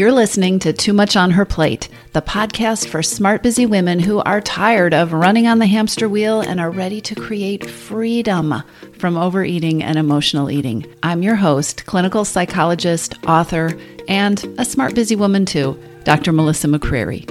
You're 0.00 0.12
listening 0.12 0.60
to 0.60 0.72
Too 0.72 0.94
Much 0.94 1.14
on 1.14 1.32
Her 1.32 1.44
Plate, 1.44 1.90
the 2.14 2.22
podcast 2.22 2.88
for 2.88 3.02
smart, 3.02 3.42
busy 3.42 3.66
women 3.66 4.00
who 4.00 4.20
are 4.20 4.40
tired 4.40 4.94
of 4.94 5.12
running 5.12 5.46
on 5.46 5.58
the 5.58 5.66
hamster 5.66 6.08
wheel 6.08 6.40
and 6.40 6.58
are 6.58 6.70
ready 6.70 7.02
to 7.02 7.14
create 7.14 7.68
freedom 7.68 8.62
from 8.98 9.18
overeating 9.18 9.82
and 9.82 9.98
emotional 9.98 10.50
eating. 10.50 10.86
I'm 11.02 11.22
your 11.22 11.34
host, 11.34 11.84
clinical 11.84 12.24
psychologist, 12.24 13.14
author, 13.26 13.78
and 14.08 14.42
a 14.56 14.64
smart, 14.64 14.94
busy 14.94 15.16
woman 15.16 15.44
too, 15.44 15.78
Dr. 16.04 16.32
Melissa 16.32 16.68
McCreery. 16.68 17.28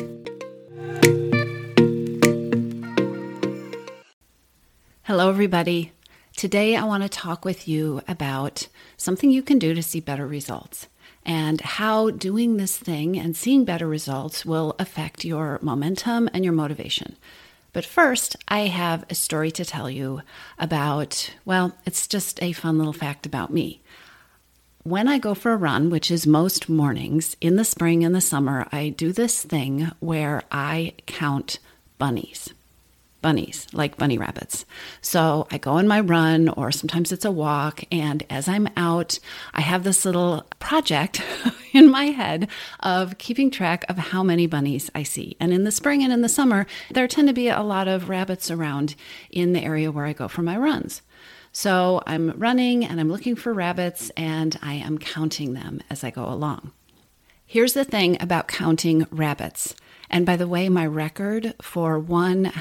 Hello, 5.05 5.27
everybody. 5.27 5.91
Today, 6.37 6.75
I 6.75 6.83
want 6.83 7.01
to 7.01 7.09
talk 7.09 7.43
with 7.43 7.67
you 7.67 8.03
about 8.07 8.67
something 8.95 9.31
you 9.31 9.41
can 9.41 9.57
do 9.57 9.73
to 9.73 9.81
see 9.81 9.99
better 9.99 10.27
results 10.27 10.85
and 11.25 11.61
how 11.61 12.09
doing 12.09 12.57
this 12.57 12.77
thing 12.77 13.17
and 13.17 13.35
seeing 13.35 13.65
better 13.65 13.87
results 13.87 14.45
will 14.45 14.75
affect 14.79 15.25
your 15.25 15.59
momentum 15.61 16.29
and 16.33 16.43
your 16.43 16.53
motivation. 16.53 17.15
But 17.71 17.85
first, 17.85 18.35
I 18.47 18.61
have 18.61 19.05
a 19.09 19.15
story 19.15 19.51
to 19.51 19.65
tell 19.65 19.89
you 19.89 20.21
about, 20.57 21.35
well, 21.45 21.75
it's 21.85 22.07
just 22.07 22.41
a 22.41 22.51
fun 22.51 22.77
little 22.77 22.93
fact 22.93 23.25
about 23.25 23.53
me. 23.53 23.81
When 24.83 25.07
I 25.07 25.19
go 25.19 25.35
for 25.35 25.51
a 25.51 25.57
run, 25.57 25.89
which 25.89 26.09
is 26.09 26.25
most 26.25 26.69
mornings 26.69 27.35
in 27.41 27.57
the 27.57 27.65
spring 27.65 28.03
and 28.03 28.15
the 28.15 28.21
summer, 28.21 28.67
I 28.71 28.89
do 28.89 29.11
this 29.11 29.43
thing 29.43 29.91
where 29.99 30.43
I 30.51 30.93
count 31.05 31.59
bunnies 31.97 32.53
bunnies, 33.21 33.67
like 33.73 33.97
bunny 33.97 34.17
rabbits. 34.17 34.65
So 35.01 35.47
I 35.51 35.57
go 35.57 35.73
on 35.73 35.87
my 35.87 35.99
run, 35.99 36.49
or 36.49 36.71
sometimes 36.71 37.11
it's 37.11 37.25
a 37.25 37.31
walk, 37.31 37.83
and 37.91 38.25
as 38.29 38.47
I'm 38.47 38.67
out, 38.77 39.19
I 39.53 39.61
have 39.61 39.83
this 39.83 40.05
little 40.05 40.45
project 40.59 41.21
in 41.73 41.89
my 41.89 42.05
head 42.05 42.49
of 42.79 43.17
keeping 43.17 43.51
track 43.51 43.85
of 43.89 43.97
how 43.97 44.23
many 44.23 44.47
bunnies 44.47 44.89
I 44.95 45.03
see. 45.03 45.35
And 45.39 45.53
in 45.53 45.63
the 45.63 45.71
spring 45.71 46.03
and 46.03 46.13
in 46.13 46.21
the 46.21 46.29
summer, 46.29 46.65
there 46.91 47.07
tend 47.07 47.27
to 47.27 47.33
be 47.33 47.49
a 47.49 47.61
lot 47.61 47.87
of 47.87 48.09
rabbits 48.09 48.49
around 48.49 48.95
in 49.29 49.53
the 49.53 49.63
area 49.63 49.91
where 49.91 50.05
I 50.05 50.13
go 50.13 50.27
for 50.27 50.41
my 50.41 50.57
runs. 50.57 51.01
So 51.51 52.01
I'm 52.05 52.31
running 52.37 52.85
and 52.85 52.99
I'm 52.99 53.11
looking 53.11 53.35
for 53.35 53.53
rabbits, 53.53 54.11
and 54.11 54.57
I 54.61 54.73
am 54.75 54.97
counting 54.97 55.53
them 55.53 55.81
as 55.89 56.03
I 56.03 56.11
go 56.11 56.25
along. 56.25 56.71
Here's 57.45 57.73
the 57.73 57.83
thing 57.83 58.21
about 58.21 58.47
counting 58.47 59.07
rabbits. 59.09 59.75
And 60.09 60.25
by 60.25 60.35
the 60.35 60.47
way, 60.47 60.69
my 60.69 60.85
record 60.85 61.55
for 61.61 61.97
one 61.97 62.51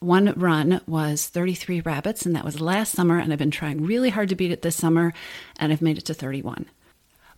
one 0.00 0.32
run 0.36 0.80
was 0.86 1.26
33 1.26 1.80
rabbits, 1.80 2.26
and 2.26 2.36
that 2.36 2.44
was 2.44 2.60
last 2.60 2.92
summer. 2.92 3.18
And 3.18 3.32
I've 3.32 3.38
been 3.38 3.50
trying 3.50 3.84
really 3.84 4.10
hard 4.10 4.28
to 4.28 4.36
beat 4.36 4.50
it 4.50 4.62
this 4.62 4.76
summer, 4.76 5.12
and 5.58 5.72
I've 5.72 5.82
made 5.82 5.98
it 5.98 6.04
to 6.06 6.14
31. 6.14 6.66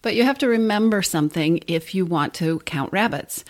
But 0.03 0.15
you 0.15 0.25
have 0.25 0.39
to 0.39 0.48
remember 0.48 1.03
something 1.03 1.61
if 1.67 1.95
you 1.95 2.05
want 2.05 2.34
to 2.34 2.61
count 2.61 2.92
rabbits. 2.92 3.45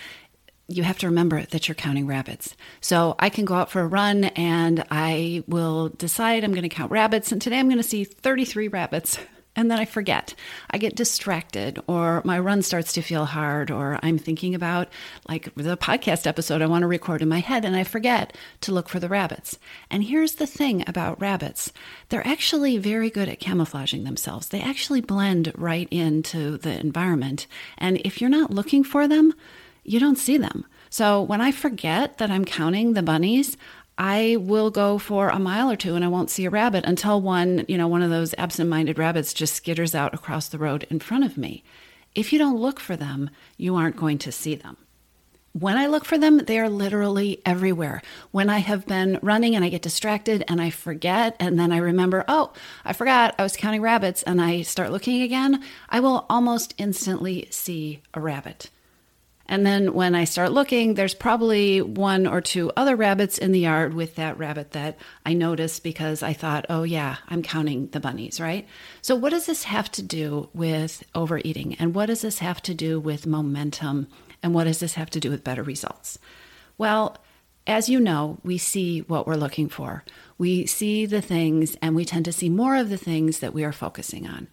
You 0.66 0.82
have 0.82 0.98
to 0.98 1.06
remember 1.06 1.42
that 1.42 1.68
you're 1.68 1.74
counting 1.74 2.06
rabbits. 2.06 2.54
So 2.80 3.14
I 3.18 3.30
can 3.30 3.44
go 3.44 3.54
out 3.54 3.70
for 3.70 3.80
a 3.80 3.86
run 3.86 4.24
and 4.24 4.84
I 4.90 5.42
will 5.46 5.88
decide 5.90 6.44
I'm 6.44 6.52
going 6.52 6.62
to 6.62 6.68
count 6.68 6.90
rabbits. 6.90 7.32
And 7.32 7.40
today 7.40 7.58
I'm 7.58 7.68
going 7.68 7.78
to 7.78 7.82
see 7.82 8.04
33 8.04 8.68
rabbits. 8.68 9.18
and 9.58 9.72
then 9.72 9.80
I 9.80 9.86
forget. 9.86 10.36
I 10.70 10.78
get 10.78 10.94
distracted, 10.94 11.80
or 11.88 12.22
my 12.24 12.38
run 12.38 12.62
starts 12.62 12.92
to 12.92 13.02
feel 13.02 13.24
hard, 13.24 13.72
or 13.72 13.98
I'm 14.04 14.16
thinking 14.16 14.54
about 14.54 14.86
like 15.28 15.52
the 15.56 15.76
podcast 15.76 16.28
episode 16.28 16.62
I 16.62 16.66
want 16.66 16.82
to 16.82 16.86
record 16.86 17.22
in 17.22 17.28
my 17.28 17.40
head, 17.40 17.64
and 17.64 17.74
I 17.74 17.82
forget 17.82 18.36
to 18.60 18.72
look 18.72 18.88
for 18.88 19.00
the 19.00 19.08
rabbits. 19.08 19.58
And 19.90 20.04
here's 20.04 20.36
the 20.36 20.46
thing 20.46 20.84
about 20.86 21.20
rabbits 21.20 21.72
they're 22.08 22.26
actually 22.26 22.78
very 22.78 23.10
good 23.10 23.28
at 23.28 23.40
camouflaging 23.40 24.04
themselves, 24.04 24.48
they 24.48 24.60
actually 24.60 25.00
blend 25.00 25.52
right 25.56 25.88
into 25.90 26.56
the 26.58 26.78
environment. 26.78 27.48
And 27.76 28.00
if 28.04 28.20
you're 28.20 28.30
not 28.30 28.52
looking 28.52 28.84
for 28.84 29.08
them, 29.08 29.34
you 29.82 29.98
don't 29.98 30.18
see 30.18 30.36
them. 30.36 30.66
So 30.90 31.20
when 31.20 31.40
I 31.40 31.50
forget 31.50 32.18
that 32.18 32.30
I'm 32.30 32.44
counting 32.44 32.92
the 32.92 33.02
bunnies, 33.02 33.56
I 33.98 34.36
will 34.38 34.70
go 34.70 34.96
for 34.96 35.28
a 35.28 35.40
mile 35.40 35.68
or 35.68 35.76
two 35.76 35.96
and 35.96 36.04
I 36.04 36.08
won't 36.08 36.30
see 36.30 36.44
a 36.44 36.50
rabbit 36.50 36.84
until 36.86 37.20
one, 37.20 37.64
you 37.66 37.76
know, 37.76 37.88
one 37.88 38.02
of 38.02 38.10
those 38.10 38.32
absent-minded 38.38 38.96
rabbits 38.96 39.34
just 39.34 39.60
skitters 39.60 39.92
out 39.92 40.14
across 40.14 40.48
the 40.48 40.58
road 40.58 40.86
in 40.88 41.00
front 41.00 41.24
of 41.24 41.36
me. 41.36 41.64
If 42.14 42.32
you 42.32 42.38
don't 42.38 42.60
look 42.60 42.78
for 42.78 42.94
them, 42.94 43.28
you 43.56 43.74
aren't 43.74 43.96
going 43.96 44.18
to 44.18 44.30
see 44.30 44.54
them. 44.54 44.76
When 45.52 45.76
I 45.76 45.86
look 45.86 46.04
for 46.04 46.16
them, 46.16 46.38
they 46.38 46.60
are 46.60 46.68
literally 46.68 47.42
everywhere. 47.44 48.00
When 48.30 48.48
I 48.48 48.58
have 48.58 48.86
been 48.86 49.18
running 49.20 49.56
and 49.56 49.64
I 49.64 49.68
get 49.68 49.82
distracted 49.82 50.44
and 50.46 50.60
I 50.60 50.70
forget, 50.70 51.34
and 51.40 51.58
then 51.58 51.72
I 51.72 51.78
remember, 51.78 52.24
oh, 52.28 52.52
I 52.84 52.92
forgot 52.92 53.34
I 53.36 53.42
was 53.42 53.56
counting 53.56 53.82
rabbits, 53.82 54.22
and 54.22 54.40
I 54.40 54.62
start 54.62 54.92
looking 54.92 55.22
again, 55.22 55.64
I 55.88 55.98
will 55.98 56.26
almost 56.30 56.74
instantly 56.78 57.48
see 57.50 58.02
a 58.14 58.20
rabbit. 58.20 58.70
And 59.48 59.64
then 59.64 59.94
when 59.94 60.14
I 60.14 60.24
start 60.24 60.52
looking, 60.52 60.94
there's 60.94 61.14
probably 61.14 61.80
one 61.80 62.26
or 62.26 62.42
two 62.42 62.70
other 62.76 62.94
rabbits 62.94 63.38
in 63.38 63.52
the 63.52 63.60
yard 63.60 63.94
with 63.94 64.16
that 64.16 64.36
rabbit 64.36 64.72
that 64.72 64.98
I 65.24 65.32
noticed 65.32 65.82
because 65.82 66.22
I 66.22 66.34
thought, 66.34 66.66
oh, 66.68 66.82
yeah, 66.82 67.16
I'm 67.28 67.42
counting 67.42 67.88
the 67.88 68.00
bunnies, 68.00 68.40
right? 68.40 68.68
So, 69.00 69.16
what 69.16 69.30
does 69.30 69.46
this 69.46 69.64
have 69.64 69.90
to 69.92 70.02
do 70.02 70.50
with 70.52 71.02
overeating? 71.14 71.76
And 71.78 71.94
what 71.94 72.06
does 72.06 72.20
this 72.20 72.40
have 72.40 72.60
to 72.62 72.74
do 72.74 73.00
with 73.00 73.26
momentum? 73.26 74.08
And 74.42 74.52
what 74.52 74.64
does 74.64 74.80
this 74.80 74.94
have 74.94 75.10
to 75.10 75.20
do 75.20 75.30
with 75.30 75.44
better 75.44 75.62
results? 75.62 76.18
Well, 76.76 77.16
as 77.66 77.88
you 77.88 78.00
know, 78.00 78.38
we 78.42 78.58
see 78.58 79.00
what 79.00 79.26
we're 79.26 79.34
looking 79.34 79.68
for. 79.68 80.04
We 80.36 80.66
see 80.66 81.06
the 81.06 81.20
things 81.20 81.76
and 81.82 81.94
we 81.94 82.04
tend 82.04 82.24
to 82.26 82.32
see 82.32 82.48
more 82.48 82.76
of 82.76 82.88
the 82.88 82.96
things 82.96 83.40
that 83.40 83.52
we 83.52 83.64
are 83.64 83.72
focusing 83.72 84.26
on. 84.26 84.48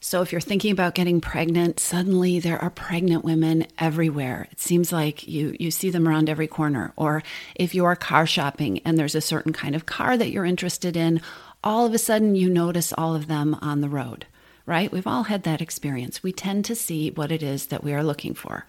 So, 0.00 0.22
if 0.22 0.30
you're 0.30 0.40
thinking 0.40 0.70
about 0.70 0.94
getting 0.94 1.20
pregnant, 1.20 1.80
suddenly 1.80 2.38
there 2.38 2.62
are 2.62 2.70
pregnant 2.70 3.24
women 3.24 3.66
everywhere. 3.78 4.46
It 4.52 4.60
seems 4.60 4.92
like 4.92 5.26
you, 5.26 5.56
you 5.58 5.72
see 5.72 5.90
them 5.90 6.06
around 6.06 6.30
every 6.30 6.46
corner. 6.46 6.92
Or 6.94 7.24
if 7.56 7.74
you 7.74 7.84
are 7.84 7.96
car 7.96 8.24
shopping 8.24 8.78
and 8.84 8.96
there's 8.96 9.16
a 9.16 9.20
certain 9.20 9.52
kind 9.52 9.74
of 9.74 9.86
car 9.86 10.16
that 10.16 10.30
you're 10.30 10.44
interested 10.44 10.96
in, 10.96 11.20
all 11.64 11.84
of 11.84 11.94
a 11.94 11.98
sudden 11.98 12.36
you 12.36 12.48
notice 12.48 12.92
all 12.92 13.16
of 13.16 13.26
them 13.26 13.56
on 13.60 13.80
the 13.80 13.88
road, 13.88 14.26
right? 14.66 14.92
We've 14.92 15.06
all 15.06 15.24
had 15.24 15.42
that 15.42 15.60
experience. 15.60 16.22
We 16.22 16.32
tend 16.32 16.64
to 16.66 16.76
see 16.76 17.10
what 17.10 17.32
it 17.32 17.42
is 17.42 17.66
that 17.66 17.82
we 17.82 17.92
are 17.92 18.04
looking 18.04 18.34
for. 18.34 18.66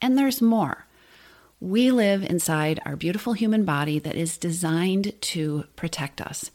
And 0.00 0.16
there's 0.16 0.40
more. 0.40 0.86
We 1.58 1.90
live 1.90 2.22
inside 2.22 2.80
our 2.86 2.94
beautiful 2.94 3.32
human 3.32 3.64
body 3.64 3.98
that 3.98 4.14
is 4.14 4.38
designed 4.38 5.20
to 5.20 5.64
protect 5.74 6.20
us. 6.20 6.52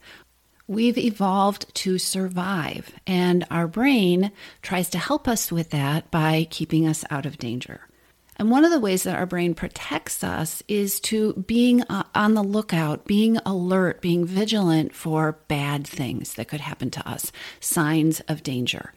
We've 0.69 0.97
evolved 0.97 1.73
to 1.75 1.97
survive, 1.97 2.91
and 3.07 3.45
our 3.49 3.69
brain 3.69 4.33
tries 4.61 4.89
to 4.89 4.97
help 4.97 5.25
us 5.25 5.49
with 5.49 5.69
that 5.69 6.11
by 6.11 6.45
keeping 6.49 6.85
us 6.85 7.05
out 7.09 7.25
of 7.25 7.37
danger. 7.37 7.87
And 8.35 8.51
one 8.51 8.65
of 8.65 8.71
the 8.71 8.79
ways 8.79 9.03
that 9.03 9.15
our 9.15 9.25
brain 9.25 9.55
protects 9.55 10.25
us 10.25 10.61
is 10.67 10.99
to 11.01 11.33
being 11.33 11.83
uh, 11.83 12.03
on 12.13 12.33
the 12.33 12.43
lookout, 12.43 13.05
being 13.05 13.37
alert, 13.45 14.01
being 14.01 14.25
vigilant 14.25 14.93
for 14.93 15.39
bad 15.47 15.87
things 15.87 16.33
that 16.33 16.49
could 16.49 16.59
happen 16.59 16.91
to 16.91 17.09
us, 17.09 17.31
signs 17.61 18.19
of 18.27 18.43
danger. 18.43 18.93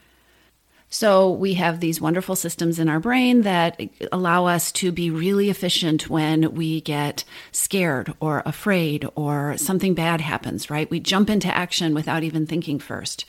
So 0.92 1.30
we 1.30 1.54
have 1.54 1.78
these 1.78 2.00
wonderful 2.00 2.34
systems 2.34 2.80
in 2.80 2.88
our 2.88 2.98
brain 2.98 3.42
that 3.42 3.80
allow 4.10 4.46
us 4.46 4.72
to 4.72 4.90
be 4.90 5.08
really 5.08 5.48
efficient 5.48 6.10
when 6.10 6.52
we 6.54 6.80
get 6.80 7.22
scared 7.52 8.12
or 8.18 8.42
afraid 8.44 9.06
or 9.14 9.56
something 9.56 9.94
bad 9.94 10.20
happens, 10.20 10.68
right? 10.68 10.90
We 10.90 10.98
jump 10.98 11.30
into 11.30 11.56
action 11.56 11.94
without 11.94 12.24
even 12.24 12.44
thinking 12.44 12.80
first. 12.80 13.24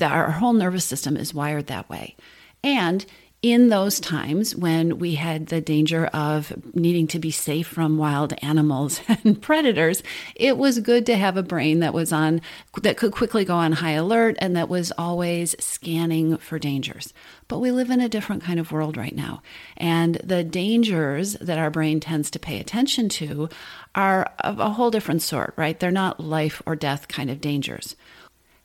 Our 0.00 0.30
whole 0.30 0.54
nervous 0.54 0.86
system 0.86 1.18
is 1.18 1.34
wired 1.34 1.66
that 1.66 1.90
way. 1.90 2.16
And 2.64 3.04
in 3.42 3.70
those 3.70 3.98
times 3.98 4.54
when 4.54 5.00
we 5.00 5.16
had 5.16 5.48
the 5.48 5.60
danger 5.60 6.06
of 6.06 6.52
needing 6.76 7.08
to 7.08 7.18
be 7.18 7.32
safe 7.32 7.66
from 7.66 7.98
wild 7.98 8.32
animals 8.40 9.00
and 9.08 9.42
predators, 9.42 10.04
it 10.36 10.56
was 10.56 10.78
good 10.78 11.06
to 11.06 11.16
have 11.16 11.36
a 11.36 11.42
brain 11.42 11.80
that 11.80 11.92
was 11.92 12.12
on, 12.12 12.40
that 12.82 12.96
could 12.96 13.10
quickly 13.10 13.44
go 13.44 13.56
on 13.56 13.72
high 13.72 13.92
alert 13.92 14.36
and 14.38 14.56
that 14.56 14.68
was 14.68 14.92
always 14.96 15.56
scanning 15.58 16.36
for 16.36 16.60
dangers. 16.60 17.12
But 17.48 17.58
we 17.58 17.72
live 17.72 17.90
in 17.90 18.00
a 18.00 18.08
different 18.08 18.44
kind 18.44 18.60
of 18.60 18.70
world 18.70 18.96
right 18.96 19.14
now. 19.14 19.42
And 19.76 20.14
the 20.22 20.44
dangers 20.44 21.32
that 21.34 21.58
our 21.58 21.70
brain 21.70 21.98
tends 21.98 22.30
to 22.30 22.38
pay 22.38 22.60
attention 22.60 23.08
to 23.10 23.48
are 23.96 24.32
of 24.38 24.60
a 24.60 24.70
whole 24.70 24.92
different 24.92 25.20
sort, 25.20 25.52
right? 25.56 25.78
They're 25.78 25.90
not 25.90 26.20
life 26.20 26.62
or 26.64 26.76
death 26.76 27.08
kind 27.08 27.28
of 27.28 27.40
dangers. 27.40 27.96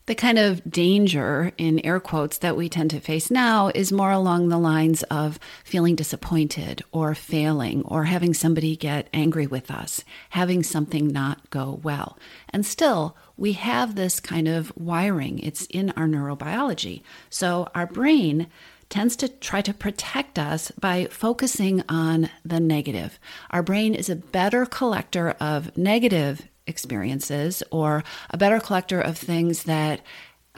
The 0.08 0.16
kind 0.16 0.40
of 0.40 0.64
danger, 0.72 1.52
in 1.58 1.86
air 1.86 2.00
quotes, 2.00 2.38
that 2.38 2.56
we 2.56 2.70
tend 2.70 2.92
to 2.92 3.02
face 3.02 3.30
now 3.30 3.68
is 3.76 3.92
more 3.92 4.12
along 4.12 4.48
the 4.48 4.58
lines 4.58 5.04
of 5.04 5.38
feeling 5.66 5.96
disappointed 5.96 6.82
or 6.94 7.14
failing 7.14 7.82
or 7.84 8.06
having 8.06 8.34
somebody 8.34 8.78
get 8.78 9.10
angry 9.14 9.48
with 9.48 9.70
us, 9.70 10.06
having 10.30 10.64
something 10.64 11.10
not 11.10 11.50
go 11.50 11.82
well. 11.84 12.18
And 12.52 12.66
still, 12.66 13.18
we 13.36 13.52
have 13.54 13.96
this 13.96 14.22
kind 14.22 14.48
of 14.48 14.72
wiring, 14.78 15.40
it's 15.40 15.66
in 15.66 15.92
our 15.98 16.08
neurobiology. 16.08 17.02
So 17.30 17.68
our 17.76 17.86
brain 17.86 18.48
tends 18.88 19.18
to 19.18 19.28
try 19.28 19.62
to 19.62 19.74
protect 19.74 20.40
us 20.40 20.72
by 20.80 21.08
focusing 21.12 21.84
on 21.90 22.30
the 22.46 22.62
negative. 22.62 23.20
Our 23.52 23.62
brain 23.62 23.94
is 23.94 24.10
a 24.10 24.16
better 24.16 24.66
collector 24.66 25.32
of 25.32 25.78
negative 25.78 26.48
experiences 26.68 27.64
or 27.72 28.04
a 28.30 28.38
better 28.38 28.60
collector 28.60 29.02
of 29.02 29.18
things 29.18 29.64
that 29.64 30.02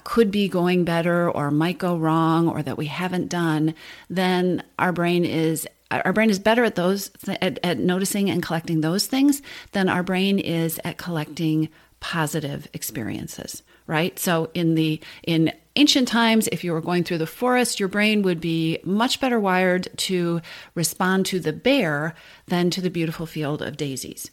could 0.04 0.32
be 0.32 0.48
going 0.48 0.86
better 0.86 1.30
or 1.30 1.52
might 1.52 1.78
go 1.78 1.98
wrong 1.98 2.48
or 2.48 2.64
that 2.64 2.78
we 2.78 2.86
haven't 2.86 3.30
done, 3.30 3.74
then 4.10 4.64
our 4.78 4.92
brain 4.92 5.26
is 5.26 5.68
our 5.92 6.14
brain 6.14 6.30
is 6.30 6.40
better 6.40 6.64
at 6.64 6.76
those 6.76 7.12
at, 7.42 7.60
at 7.64 7.80
noticing 7.80 8.30
and 8.30 8.44
collecting 8.44 8.82
those 8.82 9.08
things 9.08 9.42
than 9.72 9.90
our 9.90 10.04
brain 10.04 10.38
is 10.40 10.80
at 10.84 10.98
collecting 10.98 11.70
positive 12.00 12.68
experiences 12.74 13.64
right? 13.90 14.20
So 14.20 14.52
in 14.54 14.76
the 14.76 15.02
in 15.24 15.52
ancient 15.76 16.08
times 16.08 16.48
if 16.52 16.64
you 16.64 16.72
were 16.72 16.82
going 16.82 17.04
through 17.04 17.18
the 17.18 17.28
forest 17.28 17.80
your 17.80 17.90
brain 17.90 18.22
would 18.22 18.40
be 18.40 18.80
much 18.84 19.20
better 19.20 19.40
wired 19.40 19.88
to 19.98 20.42
respond 20.76 21.26
to 21.26 21.40
the 21.40 21.54
bear 21.54 22.14
than 22.48 22.70
to 22.70 22.82
the 22.82 22.90
beautiful 22.92 23.26
field 23.26 23.62
of 23.62 23.78
daisies 23.78 24.30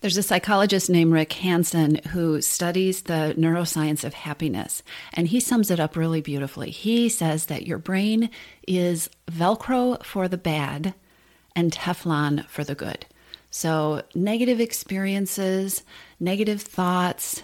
there's 0.00 0.16
a 0.16 0.22
psychologist 0.22 0.88
named 0.88 1.12
Rick 1.12 1.32
Hanson 1.34 1.96
who 2.10 2.40
studies 2.40 3.02
the 3.02 3.34
neuroscience 3.36 4.04
of 4.04 4.14
happiness, 4.14 4.82
and 5.12 5.28
he 5.28 5.40
sums 5.40 5.70
it 5.70 5.80
up 5.80 5.96
really 5.96 6.20
beautifully. 6.20 6.70
He 6.70 7.08
says 7.08 7.46
that 7.46 7.66
your 7.66 7.78
brain 7.78 8.30
is 8.66 9.10
Velcro 9.30 10.04
for 10.04 10.28
the 10.28 10.38
bad 10.38 10.94
and 11.56 11.72
Teflon 11.72 12.46
for 12.46 12.62
the 12.62 12.76
good. 12.76 13.06
So, 13.50 14.02
negative 14.14 14.60
experiences, 14.60 15.82
negative 16.20 16.62
thoughts, 16.62 17.42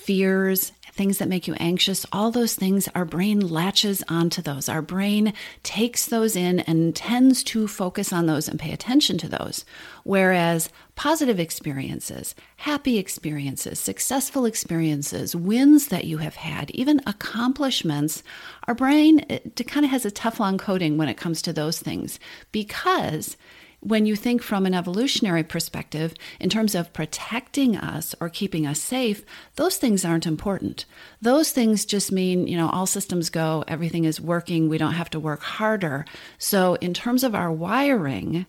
fears, 0.00 0.72
things 0.92 1.18
that 1.18 1.28
make 1.28 1.46
you 1.46 1.54
anxious, 1.54 2.04
all 2.12 2.30
those 2.30 2.54
things, 2.54 2.88
our 2.94 3.04
brain 3.04 3.40
latches 3.40 4.02
onto 4.08 4.42
those. 4.42 4.68
Our 4.68 4.82
brain 4.82 5.32
takes 5.62 6.06
those 6.06 6.36
in 6.36 6.60
and 6.60 6.94
tends 6.94 7.42
to 7.44 7.68
focus 7.68 8.12
on 8.12 8.26
those 8.26 8.48
and 8.48 8.58
pay 8.58 8.72
attention 8.72 9.16
to 9.18 9.28
those. 9.28 9.64
Whereas 10.04 10.68
positive 10.96 11.38
experiences, 11.38 12.34
happy 12.56 12.98
experiences, 12.98 13.78
successful 13.78 14.44
experiences, 14.44 15.36
wins 15.36 15.88
that 15.88 16.04
you 16.04 16.18
have 16.18 16.34
had, 16.34 16.70
even 16.72 17.00
accomplishments, 17.06 18.22
our 18.66 18.74
brain 18.74 19.20
kind 19.66 19.86
of 19.86 19.90
has 19.90 20.04
a 20.04 20.10
Teflon 20.10 20.58
coating 20.58 20.96
when 20.96 21.08
it 21.08 21.16
comes 21.16 21.40
to 21.42 21.52
those 21.52 21.78
things 21.78 22.18
because 22.52 23.36
when 23.80 24.04
you 24.06 24.14
think 24.14 24.42
from 24.42 24.66
an 24.66 24.74
evolutionary 24.74 25.42
perspective, 25.42 26.14
in 26.38 26.50
terms 26.50 26.74
of 26.74 26.92
protecting 26.92 27.76
us 27.76 28.14
or 28.20 28.28
keeping 28.28 28.66
us 28.66 28.80
safe, 28.80 29.24
those 29.56 29.78
things 29.78 30.04
aren't 30.04 30.26
important. 30.26 30.84
Those 31.20 31.50
things 31.50 31.84
just 31.84 32.12
mean, 32.12 32.46
you 32.46 32.56
know, 32.56 32.68
all 32.68 32.86
systems 32.86 33.30
go, 33.30 33.64
everything 33.66 34.04
is 34.04 34.20
working, 34.20 34.68
we 34.68 34.78
don't 34.78 34.92
have 34.92 35.10
to 35.10 35.20
work 35.20 35.42
harder. 35.42 36.04
So, 36.38 36.74
in 36.76 36.92
terms 36.92 37.24
of 37.24 37.34
our 37.34 37.50
wiring, 37.50 38.46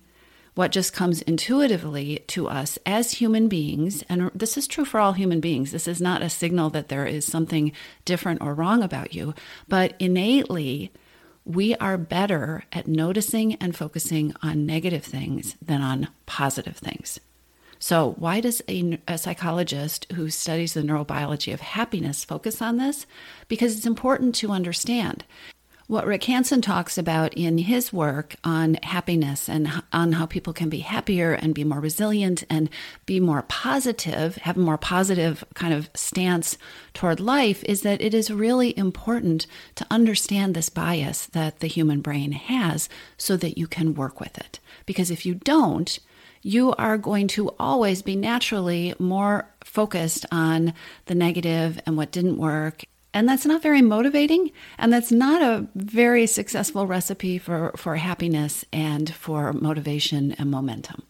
what 0.53 0.71
just 0.71 0.93
comes 0.93 1.21
intuitively 1.21 2.23
to 2.27 2.49
us 2.49 2.77
as 2.85 3.13
human 3.13 3.47
beings, 3.47 4.03
and 4.09 4.29
this 4.35 4.57
is 4.57 4.67
true 4.67 4.83
for 4.83 4.99
all 4.99 5.13
human 5.13 5.39
beings, 5.39 5.71
this 5.71 5.87
is 5.87 6.01
not 6.01 6.21
a 6.21 6.29
signal 6.29 6.69
that 6.71 6.89
there 6.89 7.05
is 7.05 7.25
something 7.25 7.71
different 8.03 8.41
or 8.41 8.53
wrong 8.53 8.83
about 8.83 9.13
you, 9.13 9.33
but 9.69 9.95
innately, 9.97 10.91
we 11.45 11.75
are 11.75 11.97
better 11.97 12.63
at 12.71 12.87
noticing 12.87 13.55
and 13.55 13.75
focusing 13.75 14.33
on 14.43 14.65
negative 14.65 15.03
things 15.03 15.55
than 15.61 15.81
on 15.81 16.07
positive 16.25 16.77
things. 16.77 17.19
So, 17.79 18.13
why 18.19 18.41
does 18.41 18.61
a, 18.69 18.99
a, 19.07 19.17
psychologist 19.17 20.05
who 20.13 20.29
studies 20.29 20.75
the 20.75 20.81
neurobiology 20.81 21.51
of 21.51 21.61
happiness 21.61 22.23
focus 22.23 22.61
on 22.61 22.77
this? 22.77 23.07
Because 23.47 23.75
it's 23.75 23.87
important 23.87 24.35
to 24.35 24.51
understand. 24.51 25.23
What 25.91 26.07
Rick 26.07 26.23
Hanson 26.23 26.61
talks 26.61 26.97
about 26.97 27.33
in 27.33 27.57
his 27.57 27.91
work 27.91 28.37
on 28.45 28.75
happiness 28.75 29.49
and 29.49 29.69
on 29.91 30.13
how 30.13 30.25
people 30.25 30.53
can 30.53 30.69
be 30.69 30.79
happier 30.79 31.33
and 31.33 31.53
be 31.53 31.65
more 31.65 31.81
resilient 31.81 32.45
and 32.49 32.69
be 33.05 33.19
more 33.19 33.41
positive, 33.41 34.37
have 34.37 34.55
a 34.55 34.61
more 34.61 34.77
positive 34.77 35.43
kind 35.53 35.73
of 35.73 35.89
stance 35.93 36.57
toward 36.93 37.19
life 37.19 37.61
is 37.65 37.81
that 37.81 37.99
it 37.99 38.13
is 38.13 38.31
really 38.31 38.73
important 38.77 39.47
to 39.75 39.85
understand 39.91 40.55
this 40.55 40.69
bias 40.69 41.25
that 41.25 41.59
the 41.59 41.67
human 41.67 41.99
brain 41.99 42.31
has 42.31 42.87
so 43.17 43.35
that 43.35 43.57
you 43.57 43.67
can 43.67 43.93
work 43.93 44.21
with 44.21 44.37
it. 44.37 44.61
Because 44.85 45.11
if 45.11 45.25
you 45.25 45.35
don't, 45.35 45.99
you 46.41 46.73
are 46.75 46.97
going 46.97 47.27
to 47.27 47.49
always 47.59 48.01
be 48.01 48.15
naturally 48.15 48.95
more 48.97 49.45
focused 49.61 50.25
on 50.31 50.73
the 51.07 51.15
negative 51.15 51.81
and 51.85 51.97
what 51.97 52.13
didn't 52.13 52.37
work 52.37 52.85
and 53.13 53.27
that's 53.27 53.45
not 53.45 53.61
very 53.61 53.81
motivating, 53.81 54.51
and 54.77 54.91
that's 54.91 55.11
not 55.11 55.41
a 55.41 55.67
very 55.75 56.25
successful 56.25 56.87
recipe 56.87 57.37
for, 57.37 57.73
for 57.75 57.97
happiness 57.97 58.63
and 58.71 59.13
for 59.13 59.51
motivation 59.53 60.31
and 60.33 60.49
momentum. 60.49 61.03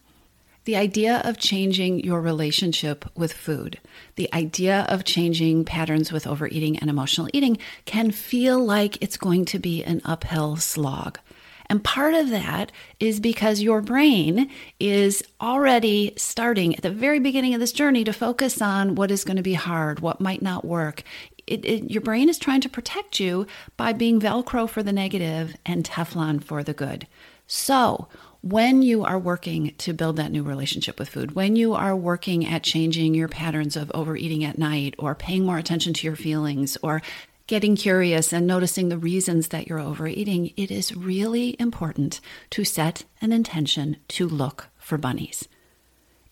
The 0.64 0.76
idea 0.76 1.22
of 1.24 1.38
changing 1.38 2.04
your 2.04 2.20
relationship 2.20 3.04
with 3.16 3.32
food, 3.32 3.80
the 4.14 4.32
idea 4.32 4.86
of 4.88 5.04
changing 5.04 5.64
patterns 5.64 6.12
with 6.12 6.26
overeating 6.26 6.78
and 6.78 6.88
emotional 6.88 7.28
eating 7.32 7.58
can 7.84 8.12
feel 8.12 8.64
like 8.64 9.02
it's 9.02 9.16
going 9.16 9.44
to 9.46 9.58
be 9.58 9.82
an 9.82 10.00
uphill 10.04 10.56
slog. 10.56 11.18
And 11.66 11.82
part 11.82 12.14
of 12.14 12.28
that 12.30 12.70
is 13.00 13.18
because 13.18 13.62
your 13.62 13.80
brain 13.80 14.50
is 14.78 15.24
already 15.40 16.12
starting 16.16 16.76
at 16.76 16.82
the 16.82 16.90
very 16.90 17.18
beginning 17.18 17.54
of 17.54 17.60
this 17.60 17.72
journey 17.72 18.04
to 18.04 18.12
focus 18.12 18.60
on 18.60 18.94
what 18.94 19.10
is 19.10 19.24
going 19.24 19.38
to 19.38 19.42
be 19.42 19.54
hard, 19.54 20.00
what 20.00 20.20
might 20.20 20.42
not 20.42 20.64
work 20.64 21.02
it, 21.46 21.64
it, 21.64 21.90
your 21.90 22.02
brain 22.02 22.28
is 22.28 22.38
trying 22.38 22.60
to 22.62 22.68
protect 22.68 23.20
you 23.20 23.46
by 23.76 23.92
being 23.92 24.20
Velcro 24.20 24.68
for 24.68 24.82
the 24.82 24.92
negative 24.92 25.56
and 25.66 25.84
Teflon 25.84 26.42
for 26.42 26.62
the 26.62 26.72
good. 26.72 27.06
So, 27.46 28.08
when 28.40 28.82
you 28.82 29.04
are 29.04 29.18
working 29.18 29.74
to 29.78 29.92
build 29.92 30.16
that 30.16 30.32
new 30.32 30.42
relationship 30.42 30.98
with 30.98 31.08
food, 31.08 31.36
when 31.36 31.54
you 31.54 31.74
are 31.74 31.94
working 31.94 32.44
at 32.44 32.64
changing 32.64 33.14
your 33.14 33.28
patterns 33.28 33.76
of 33.76 33.90
overeating 33.94 34.42
at 34.42 34.58
night 34.58 34.94
or 34.98 35.14
paying 35.14 35.44
more 35.46 35.58
attention 35.58 35.94
to 35.94 36.06
your 36.06 36.16
feelings 36.16 36.76
or 36.82 37.02
getting 37.46 37.76
curious 37.76 38.32
and 38.32 38.46
noticing 38.46 38.88
the 38.88 38.98
reasons 38.98 39.48
that 39.48 39.68
you're 39.68 39.78
overeating, 39.78 40.52
it 40.56 40.70
is 40.70 40.96
really 40.96 41.54
important 41.60 42.20
to 42.50 42.64
set 42.64 43.04
an 43.20 43.32
intention 43.32 43.96
to 44.08 44.28
look 44.28 44.68
for 44.78 44.98
bunnies. 44.98 45.46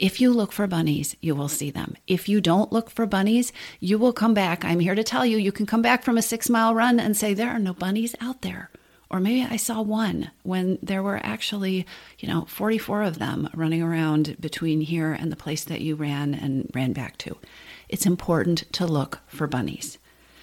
If 0.01 0.19
you 0.19 0.33
look 0.33 0.51
for 0.51 0.67
bunnies, 0.67 1.15
you 1.21 1.35
will 1.35 1.51
see 1.51 1.71
them. 1.71 1.95
If 2.07 2.27
you 2.27 2.41
don't 2.41 2.73
look 2.73 2.89
for 2.89 3.05
bunnies, 3.05 3.53
you 3.81 3.99
will 3.99 4.15
come 4.15 4.33
back. 4.33 4.65
I'm 4.65 4.81
here 4.81 4.95
to 4.95 5.05
tell 5.05 5.27
you, 5.27 5.37
you 5.37 5.53
can 5.53 5.67
come 5.67 5.83
back 5.83 6.05
from 6.05 6.17
a 6.17 6.23
six 6.23 6.49
mile 6.49 6.75
run 6.75 6.99
and 6.99 7.15
say, 7.15 7.35
There 7.35 7.51
are 7.51 7.59
no 7.59 7.75
bunnies 7.75 8.15
out 8.19 8.41
there. 8.41 8.71
Or 9.11 9.21
maybe 9.21 9.47
I 9.49 9.57
saw 9.57 9.83
one 9.83 10.31
when 10.43 10.79
there 10.83 11.03
were 11.03 11.21
actually, 11.23 11.85
you 12.19 12.29
know, 12.29 12.47
44 12.49 13.03
of 13.03 13.19
them 13.19 13.51
running 13.55 13.83
around 13.83 14.37
between 14.41 14.81
here 14.81 15.13
and 15.13 15.31
the 15.31 15.37
place 15.37 15.65
that 15.65 15.83
you 15.83 15.97
ran 15.97 16.33
and 16.33 16.71
ran 16.73 16.95
back 16.95 17.19
to. 17.19 17.37
It's 17.91 18.07
important 18.07 18.73
to 18.73 18.87
look 18.87 19.21
for 19.27 19.47
bunnies. 19.47 19.99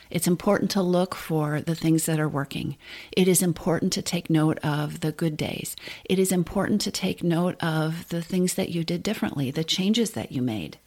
It's 0.09 0.27
important 0.27 0.71
to 0.71 0.81
look 0.81 1.15
for 1.15 1.61
the 1.61 1.75
things 1.75 2.05
that 2.05 2.19
are 2.19 2.29
working. 2.29 2.77
It 3.11 3.27
is 3.27 3.41
important 3.41 3.93
to 3.93 4.01
take 4.01 4.29
note 4.29 4.57
of 4.59 5.01
the 5.01 5.11
good 5.11 5.37
days. 5.37 5.75
It 6.05 6.19
is 6.19 6.31
important 6.31 6.81
to 6.81 6.91
take 6.91 7.23
note 7.23 7.55
of 7.61 8.09
the 8.09 8.21
things 8.21 8.53
that 8.55 8.69
you 8.69 8.83
did 8.83 9.03
differently, 9.03 9.51
the 9.51 9.63
changes 9.63 10.11
that 10.11 10.31
you 10.31 10.41
made. 10.41 10.77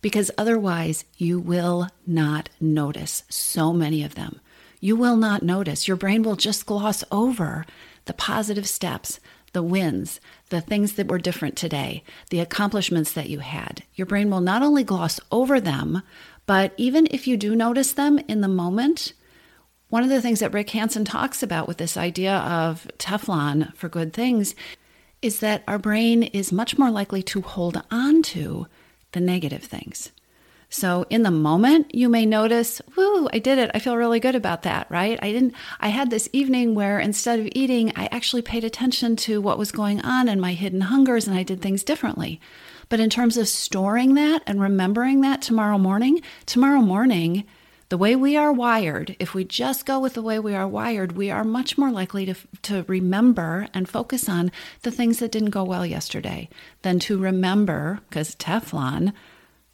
Because 0.00 0.30
otherwise, 0.36 1.04
you 1.16 1.38
will 1.38 1.88
not 2.06 2.48
notice 2.60 3.22
so 3.28 3.72
many 3.72 4.02
of 4.02 4.14
them. 4.16 4.40
You 4.80 4.96
will 4.96 5.16
not 5.16 5.42
notice. 5.42 5.86
Your 5.86 5.96
brain 5.96 6.22
will 6.22 6.34
just 6.34 6.66
gloss 6.66 7.04
over 7.12 7.64
the 8.06 8.12
positive 8.12 8.66
steps, 8.68 9.20
the 9.52 9.62
wins, 9.62 10.20
the 10.48 10.60
things 10.60 10.94
that 10.94 11.08
were 11.08 11.18
different 11.18 11.56
today, 11.56 12.02
the 12.30 12.40
accomplishments 12.40 13.12
that 13.12 13.28
you 13.28 13.40
had. 13.40 13.82
Your 13.94 14.06
brain 14.06 14.30
will 14.30 14.40
not 14.40 14.62
only 14.62 14.84
gloss 14.84 15.20
over 15.30 15.60
them, 15.60 16.02
but 16.46 16.72
even 16.76 17.06
if 17.10 17.26
you 17.26 17.36
do 17.36 17.54
notice 17.54 17.92
them 17.92 18.18
in 18.28 18.40
the 18.40 18.48
moment, 18.48 19.12
one 19.88 20.02
of 20.02 20.08
the 20.08 20.22
things 20.22 20.40
that 20.40 20.52
Rick 20.52 20.70
Hanson 20.70 21.04
talks 21.04 21.42
about 21.42 21.68
with 21.68 21.76
this 21.76 21.96
idea 21.96 22.36
of 22.36 22.88
Teflon 22.98 23.74
for 23.74 23.88
good 23.88 24.12
things 24.12 24.54
is 25.20 25.40
that 25.40 25.62
our 25.68 25.78
brain 25.78 26.22
is 26.22 26.50
much 26.50 26.78
more 26.78 26.90
likely 26.90 27.22
to 27.22 27.42
hold 27.42 27.82
on 27.90 28.22
to 28.22 28.66
the 29.12 29.20
negative 29.20 29.62
things. 29.62 30.10
So 30.72 31.04
in 31.10 31.22
the 31.22 31.30
moment, 31.30 31.94
you 31.94 32.08
may 32.08 32.24
notice, 32.24 32.80
woo, 32.96 33.28
I 33.30 33.38
did 33.38 33.58
it. 33.58 33.70
I 33.74 33.78
feel 33.78 33.94
really 33.94 34.20
good 34.20 34.34
about 34.34 34.62
that, 34.62 34.90
right? 34.90 35.18
I 35.20 35.30
didn't, 35.30 35.52
I 35.80 35.88
had 35.88 36.08
this 36.08 36.30
evening 36.32 36.74
where 36.74 36.98
instead 36.98 37.38
of 37.38 37.48
eating, 37.52 37.92
I 37.94 38.06
actually 38.06 38.40
paid 38.40 38.64
attention 38.64 39.14
to 39.16 39.42
what 39.42 39.58
was 39.58 39.70
going 39.70 40.00
on 40.00 40.30
and 40.30 40.40
my 40.40 40.54
hidden 40.54 40.80
hungers 40.80 41.28
and 41.28 41.36
I 41.36 41.42
did 41.42 41.60
things 41.60 41.84
differently. 41.84 42.40
But 42.88 43.00
in 43.00 43.10
terms 43.10 43.36
of 43.36 43.48
storing 43.48 44.14
that 44.14 44.42
and 44.46 44.62
remembering 44.62 45.20
that 45.20 45.42
tomorrow 45.42 45.76
morning, 45.76 46.22
tomorrow 46.46 46.80
morning, 46.80 47.44
the 47.90 47.98
way 47.98 48.16
we 48.16 48.34
are 48.38 48.50
wired, 48.50 49.14
if 49.18 49.34
we 49.34 49.44
just 49.44 49.84
go 49.84 50.00
with 50.00 50.14
the 50.14 50.22
way 50.22 50.38
we 50.38 50.54
are 50.54 50.66
wired, 50.66 51.12
we 51.12 51.30
are 51.30 51.44
much 51.44 51.76
more 51.76 51.90
likely 51.90 52.24
to, 52.24 52.34
to 52.62 52.86
remember 52.88 53.68
and 53.74 53.90
focus 53.90 54.26
on 54.26 54.50
the 54.80 54.90
things 54.90 55.18
that 55.18 55.32
didn't 55.32 55.50
go 55.50 55.64
well 55.64 55.84
yesterday 55.84 56.48
than 56.80 56.98
to 57.00 57.18
remember, 57.18 58.00
because 58.08 58.34
Teflon, 58.36 59.12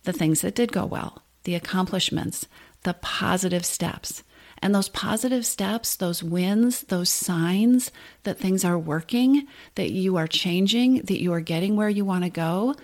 the 0.04 0.12
things 0.12 0.40
that 0.40 0.54
did 0.54 0.72
go 0.72 0.84
well, 0.84 1.22
the 1.44 1.54
accomplishments, 1.54 2.46
the 2.82 2.94
positive 2.94 3.64
steps. 3.64 4.22
And 4.60 4.74
those 4.74 4.88
positive 4.88 5.46
steps, 5.46 5.94
those 5.96 6.22
wins, 6.22 6.82
those 6.82 7.10
signs 7.10 7.92
that 8.24 8.38
things 8.38 8.64
are 8.64 8.78
working, 8.78 9.46
that 9.76 9.92
you 9.92 10.16
are 10.16 10.26
changing, 10.26 11.02
that 11.02 11.20
you 11.20 11.32
are 11.32 11.40
getting 11.40 11.76
where 11.76 11.88
you 11.88 12.04
want 12.04 12.24
to 12.24 12.30
go, 12.30 12.74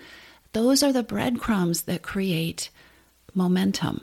those 0.53 0.81
are 0.83 0.93
the 0.93 1.03
breadcrumbs 1.03 1.81
that 1.83 2.01
create 2.01 2.69
momentum. 3.33 4.01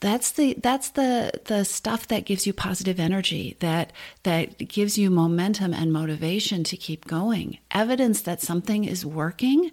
that's 0.00 0.32
the 0.32 0.54
that's 0.54 0.90
the 0.90 1.30
the 1.44 1.64
stuff 1.64 2.08
that 2.08 2.24
gives 2.24 2.46
you 2.46 2.52
positive 2.52 2.98
energy 2.98 3.56
that 3.60 3.92
that 4.22 4.56
gives 4.66 4.96
you 4.96 5.10
momentum 5.10 5.74
and 5.74 5.92
motivation 5.92 6.64
to 6.64 6.76
keep 6.76 7.06
going 7.06 7.58
evidence 7.70 8.22
that 8.22 8.40
something 8.40 8.84
is 8.84 9.04
working 9.04 9.70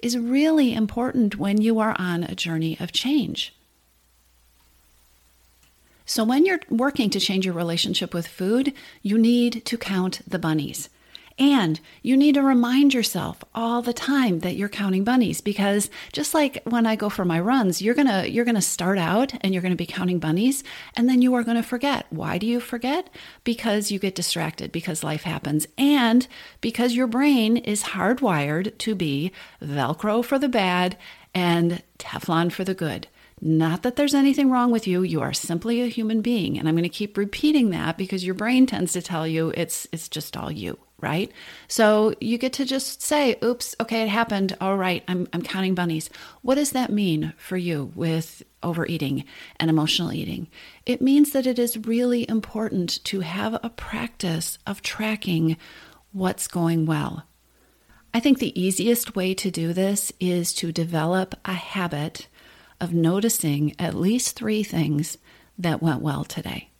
is 0.00 0.16
really 0.16 0.72
important 0.74 1.36
when 1.36 1.60
you 1.60 1.78
are 1.78 1.96
on 1.98 2.24
a 2.24 2.34
journey 2.34 2.76
of 2.80 2.92
change. 2.92 3.54
So 6.06 6.24
when 6.24 6.46
you're 6.46 6.60
working 6.70 7.10
to 7.10 7.20
change 7.20 7.44
your 7.44 7.54
relationship 7.54 8.14
with 8.14 8.26
food 8.26 8.72
you 9.02 9.18
need 9.18 9.64
to 9.66 9.76
count 9.76 10.22
the 10.26 10.38
bunnies 10.38 10.88
and 11.38 11.78
you 12.02 12.16
need 12.16 12.34
to 12.34 12.42
remind 12.42 12.92
yourself 12.92 13.44
all 13.54 13.80
the 13.80 13.92
time 13.92 14.40
that 14.40 14.56
you're 14.56 14.68
counting 14.68 15.04
bunnies 15.04 15.40
because 15.40 15.88
just 16.12 16.34
like 16.34 16.62
when 16.64 16.86
I 16.86 16.96
go 16.96 17.08
for 17.08 17.24
my 17.24 17.38
runs, 17.38 17.80
you're 17.80 17.94
going 17.94 18.08
to 18.08 18.28
you're 18.28 18.44
going 18.44 18.54
to 18.56 18.60
start 18.60 18.98
out 18.98 19.32
and 19.40 19.54
you're 19.54 19.62
going 19.62 19.72
to 19.72 19.76
be 19.76 19.86
counting 19.86 20.18
bunnies 20.18 20.64
and 20.96 21.08
then 21.08 21.22
you 21.22 21.34
are 21.34 21.44
going 21.44 21.56
to 21.56 21.62
forget. 21.62 22.06
Why 22.10 22.38
do 22.38 22.46
you 22.46 22.58
forget? 22.58 23.08
Because 23.44 23.90
you 23.90 23.98
get 23.98 24.14
distracted 24.14 24.72
because 24.72 25.04
life 25.04 25.22
happens 25.22 25.66
and 25.76 26.26
because 26.60 26.94
your 26.94 27.06
brain 27.06 27.56
is 27.56 27.84
hardwired 27.84 28.76
to 28.78 28.94
be 28.94 29.30
velcro 29.62 30.24
for 30.24 30.38
the 30.38 30.48
bad 30.48 30.96
and 31.34 31.82
Teflon 31.98 32.50
for 32.50 32.64
the 32.64 32.74
good. 32.74 33.06
Not 33.40 33.84
that 33.84 33.94
there's 33.94 34.14
anything 34.14 34.50
wrong 34.50 34.72
with 34.72 34.88
you, 34.88 35.02
you 35.02 35.20
are 35.20 35.32
simply 35.32 35.80
a 35.80 35.86
human 35.86 36.22
being. 36.22 36.58
And 36.58 36.68
I'm 36.68 36.74
going 36.74 36.82
to 36.82 36.88
keep 36.88 37.16
repeating 37.16 37.70
that 37.70 37.96
because 37.96 38.24
your 38.24 38.34
brain 38.34 38.66
tends 38.66 38.92
to 38.94 39.02
tell 39.02 39.28
you 39.28 39.52
it's 39.56 39.86
it's 39.92 40.08
just 40.08 40.36
all 40.36 40.50
you 40.50 40.78
right? 41.00 41.30
So 41.68 42.14
you 42.20 42.38
get 42.38 42.52
to 42.54 42.64
just 42.64 43.02
say, 43.02 43.36
oops, 43.42 43.74
okay, 43.80 44.02
it 44.02 44.08
happened. 44.08 44.56
All 44.60 44.76
right, 44.76 45.04
I'm, 45.06 45.28
I'm 45.32 45.42
counting 45.42 45.74
bunnies. 45.74 46.10
What 46.42 46.56
does 46.56 46.72
that 46.72 46.90
mean 46.90 47.32
for 47.36 47.56
you 47.56 47.92
with 47.94 48.42
overeating 48.62 49.24
and 49.60 49.70
emotional 49.70 50.12
eating? 50.12 50.48
It 50.86 51.00
means 51.00 51.30
that 51.32 51.46
it 51.46 51.58
is 51.58 51.78
really 51.78 52.28
important 52.28 53.02
to 53.04 53.20
have 53.20 53.58
a 53.62 53.70
practice 53.70 54.58
of 54.66 54.82
tracking 54.82 55.56
what's 56.12 56.48
going 56.48 56.86
well. 56.86 57.24
I 58.12 58.20
think 58.20 58.38
the 58.38 58.58
easiest 58.60 59.14
way 59.14 59.34
to 59.34 59.50
do 59.50 59.72
this 59.72 60.12
is 60.18 60.52
to 60.54 60.72
develop 60.72 61.34
a 61.44 61.52
habit 61.52 62.26
of 62.80 62.92
noticing 62.92 63.74
at 63.78 63.94
least 63.94 64.34
three 64.34 64.62
things 64.62 65.18
that 65.58 65.82
went 65.82 66.00
well 66.00 66.24
today. 66.24 66.70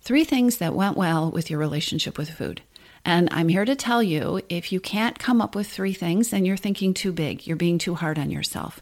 Three 0.00 0.24
things 0.24 0.58
that 0.58 0.74
went 0.74 0.96
well 0.96 1.30
with 1.30 1.50
your 1.50 1.58
relationship 1.58 2.18
with 2.18 2.30
food. 2.30 2.62
And 3.04 3.28
I'm 3.32 3.48
here 3.48 3.64
to 3.64 3.74
tell 3.74 4.02
you 4.02 4.40
if 4.48 4.72
you 4.72 4.80
can't 4.80 5.18
come 5.18 5.40
up 5.40 5.54
with 5.54 5.66
three 5.66 5.92
things, 5.92 6.30
then 6.30 6.44
you're 6.44 6.56
thinking 6.56 6.94
too 6.94 7.12
big. 7.12 7.46
You're 7.46 7.56
being 7.56 7.78
too 7.78 7.94
hard 7.96 8.18
on 8.18 8.30
yourself. 8.30 8.80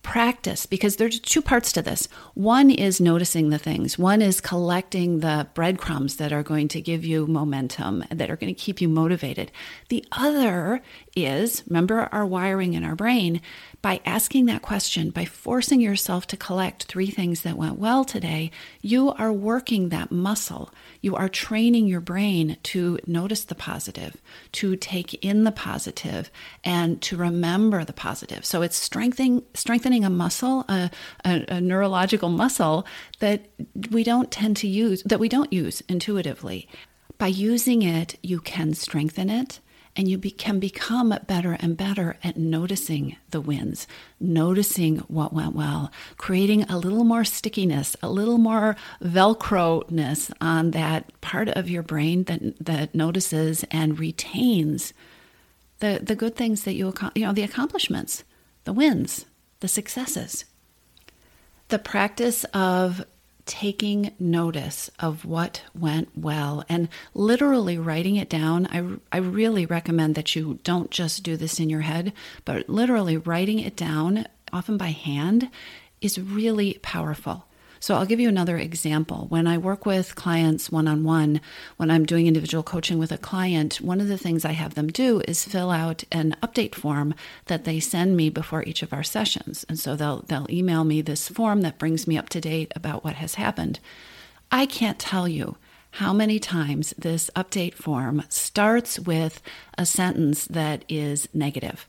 Practice, 0.00 0.64
because 0.64 0.96
there's 0.96 1.18
two 1.18 1.42
parts 1.42 1.72
to 1.72 1.82
this. 1.82 2.08
One 2.32 2.70
is 2.70 3.00
noticing 3.00 3.50
the 3.50 3.58
things, 3.58 3.98
one 3.98 4.22
is 4.22 4.40
collecting 4.40 5.20
the 5.20 5.48
breadcrumbs 5.54 6.16
that 6.16 6.32
are 6.32 6.44
going 6.44 6.68
to 6.68 6.80
give 6.80 7.04
you 7.04 7.26
momentum, 7.26 8.04
that 8.08 8.30
are 8.30 8.36
going 8.36 8.54
to 8.54 8.58
keep 8.58 8.80
you 8.80 8.88
motivated. 8.88 9.50
The 9.88 10.04
other 10.12 10.82
is, 11.16 11.64
remember 11.66 12.08
our 12.12 12.24
wiring 12.24 12.74
in 12.74 12.84
our 12.84 12.94
brain, 12.94 13.42
by 13.82 14.00
asking 14.06 14.46
that 14.46 14.62
question, 14.62 15.10
by 15.10 15.24
forcing 15.24 15.80
yourself 15.80 16.26
to 16.28 16.36
collect 16.36 16.84
three 16.84 17.10
things 17.10 17.42
that 17.42 17.58
went 17.58 17.76
well 17.76 18.04
today, 18.04 18.52
you 18.80 19.10
are 19.10 19.32
working 19.32 19.88
that 19.88 20.12
muscle. 20.12 20.72
You 21.00 21.16
are 21.16 21.28
training 21.28 21.86
your 21.86 22.00
brain 22.00 22.56
to 22.64 22.98
notice 23.06 23.44
the 23.44 23.54
positive, 23.54 24.20
to 24.52 24.76
take 24.76 25.14
in 25.24 25.44
the 25.44 25.52
positive, 25.52 26.30
and 26.64 27.00
to 27.02 27.16
remember 27.16 27.84
the 27.84 27.92
positive. 27.92 28.44
So 28.44 28.62
it's 28.62 28.76
strengthening 28.76 29.42
strengthening 29.54 30.04
a 30.04 30.10
muscle, 30.10 30.64
a, 30.68 30.90
a, 31.24 31.44
a 31.48 31.60
neurological 31.60 32.28
muscle 32.28 32.86
that 33.20 33.46
we 33.90 34.04
don't 34.04 34.30
tend 34.30 34.56
to 34.58 34.68
use, 34.68 35.02
that 35.04 35.20
we 35.20 35.28
don't 35.28 35.52
use 35.52 35.82
intuitively. 35.88 36.68
By 37.18 37.28
using 37.28 37.82
it, 37.82 38.16
you 38.22 38.40
can 38.40 38.74
strengthen 38.74 39.28
it 39.30 39.60
and 39.98 40.08
you 40.08 40.16
be, 40.16 40.30
can 40.30 40.60
become 40.60 41.12
better 41.26 41.54
and 41.54 41.76
better 41.76 42.16
at 42.22 42.36
noticing 42.36 43.16
the 43.30 43.40
wins, 43.40 43.88
noticing 44.20 44.98
what 45.08 45.32
went 45.32 45.56
well, 45.56 45.90
creating 46.16 46.62
a 46.70 46.78
little 46.78 47.02
more 47.02 47.24
stickiness, 47.24 47.96
a 48.00 48.08
little 48.08 48.38
more 48.38 48.76
velcro 49.02 49.90
ness 49.90 50.30
on 50.40 50.70
that 50.70 51.20
part 51.20 51.48
of 51.48 51.68
your 51.68 51.82
brain 51.82 52.22
that 52.24 52.64
that 52.64 52.94
notices 52.94 53.64
and 53.72 53.98
retains 53.98 54.94
the 55.80 56.00
the 56.00 56.14
good 56.14 56.36
things 56.36 56.62
that 56.62 56.74
you 56.74 56.94
you 57.16 57.26
know 57.26 57.32
the 57.32 57.42
accomplishments, 57.42 58.22
the 58.64 58.72
wins, 58.72 59.26
the 59.58 59.68
successes. 59.68 60.44
The 61.68 61.78
practice 61.78 62.44
of 62.54 63.04
taking 63.48 64.12
notice 64.20 64.90
of 65.00 65.24
what 65.24 65.62
went 65.74 66.08
well 66.16 66.62
and 66.68 66.88
literally 67.14 67.78
writing 67.78 68.14
it 68.16 68.28
down. 68.28 68.66
I, 68.66 69.16
I 69.16 69.18
really 69.20 69.66
recommend 69.66 70.14
that 70.14 70.36
you 70.36 70.60
don't 70.62 70.90
just 70.90 71.22
do 71.24 71.36
this 71.36 71.58
in 71.58 71.70
your 71.70 71.80
head, 71.80 72.12
but 72.44 72.68
literally 72.68 73.16
writing 73.16 73.58
it 73.58 73.74
down, 73.74 74.26
often 74.52 74.76
by 74.76 74.88
hand, 74.88 75.50
is 76.00 76.20
really 76.20 76.74
powerful. 76.82 77.46
So 77.80 77.94
I'll 77.94 78.06
give 78.06 78.20
you 78.20 78.28
another 78.28 78.58
example. 78.58 79.26
When 79.28 79.46
I 79.46 79.58
work 79.58 79.86
with 79.86 80.14
clients 80.14 80.70
one 80.70 80.88
on 80.88 81.04
one, 81.04 81.40
when 81.76 81.90
I'm 81.90 82.04
doing 82.04 82.26
individual 82.26 82.62
coaching 82.62 82.98
with 82.98 83.12
a 83.12 83.18
client, 83.18 83.80
one 83.80 84.00
of 84.00 84.08
the 84.08 84.18
things 84.18 84.44
I 84.44 84.52
have 84.52 84.74
them 84.74 84.88
do 84.88 85.20
is 85.28 85.44
fill 85.44 85.70
out 85.70 86.04
an 86.10 86.36
update 86.42 86.74
form 86.74 87.14
that 87.46 87.64
they 87.64 87.80
send 87.80 88.16
me 88.16 88.30
before 88.30 88.64
each 88.64 88.82
of 88.82 88.92
our 88.92 89.02
sessions. 89.04 89.64
And 89.68 89.78
so 89.78 89.96
they'll 89.96 90.22
they'll 90.22 90.50
email 90.50 90.84
me 90.84 91.00
this 91.00 91.28
form 91.28 91.60
that 91.62 91.78
brings 91.78 92.06
me 92.06 92.18
up 92.18 92.28
to 92.30 92.40
date 92.40 92.72
about 92.74 93.04
what 93.04 93.14
has 93.16 93.34
happened. 93.34 93.80
I 94.50 94.66
can't 94.66 94.98
tell 94.98 95.28
you 95.28 95.56
how 95.92 96.12
many 96.12 96.38
times 96.38 96.94
this 96.98 97.30
update 97.34 97.74
form 97.74 98.22
starts 98.28 98.98
with 98.98 99.40
a 99.76 99.86
sentence 99.86 100.46
that 100.46 100.84
is 100.88 101.28
negative. 101.32 101.86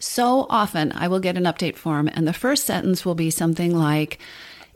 So 0.00 0.46
often 0.50 0.92
I 0.92 1.08
will 1.08 1.20
get 1.20 1.36
an 1.36 1.44
update 1.44 1.76
form, 1.76 2.08
and 2.12 2.26
the 2.26 2.32
first 2.32 2.64
sentence 2.64 3.04
will 3.04 3.14
be 3.14 3.30
something 3.30 3.76
like, 3.76 4.18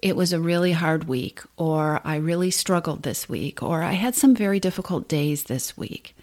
it 0.02 0.16
was 0.16 0.32
a 0.32 0.40
really 0.40 0.72
hard 0.72 1.04
week, 1.04 1.40
or 1.56 2.00
I 2.04 2.16
really 2.16 2.50
struggled 2.50 3.02
this 3.02 3.28
week, 3.28 3.62
or 3.62 3.82
I 3.82 3.92
had 3.92 4.14
some 4.14 4.34
very 4.34 4.60
difficult 4.60 5.08
days 5.08 5.44
this 5.44 5.76
week. 5.76 6.14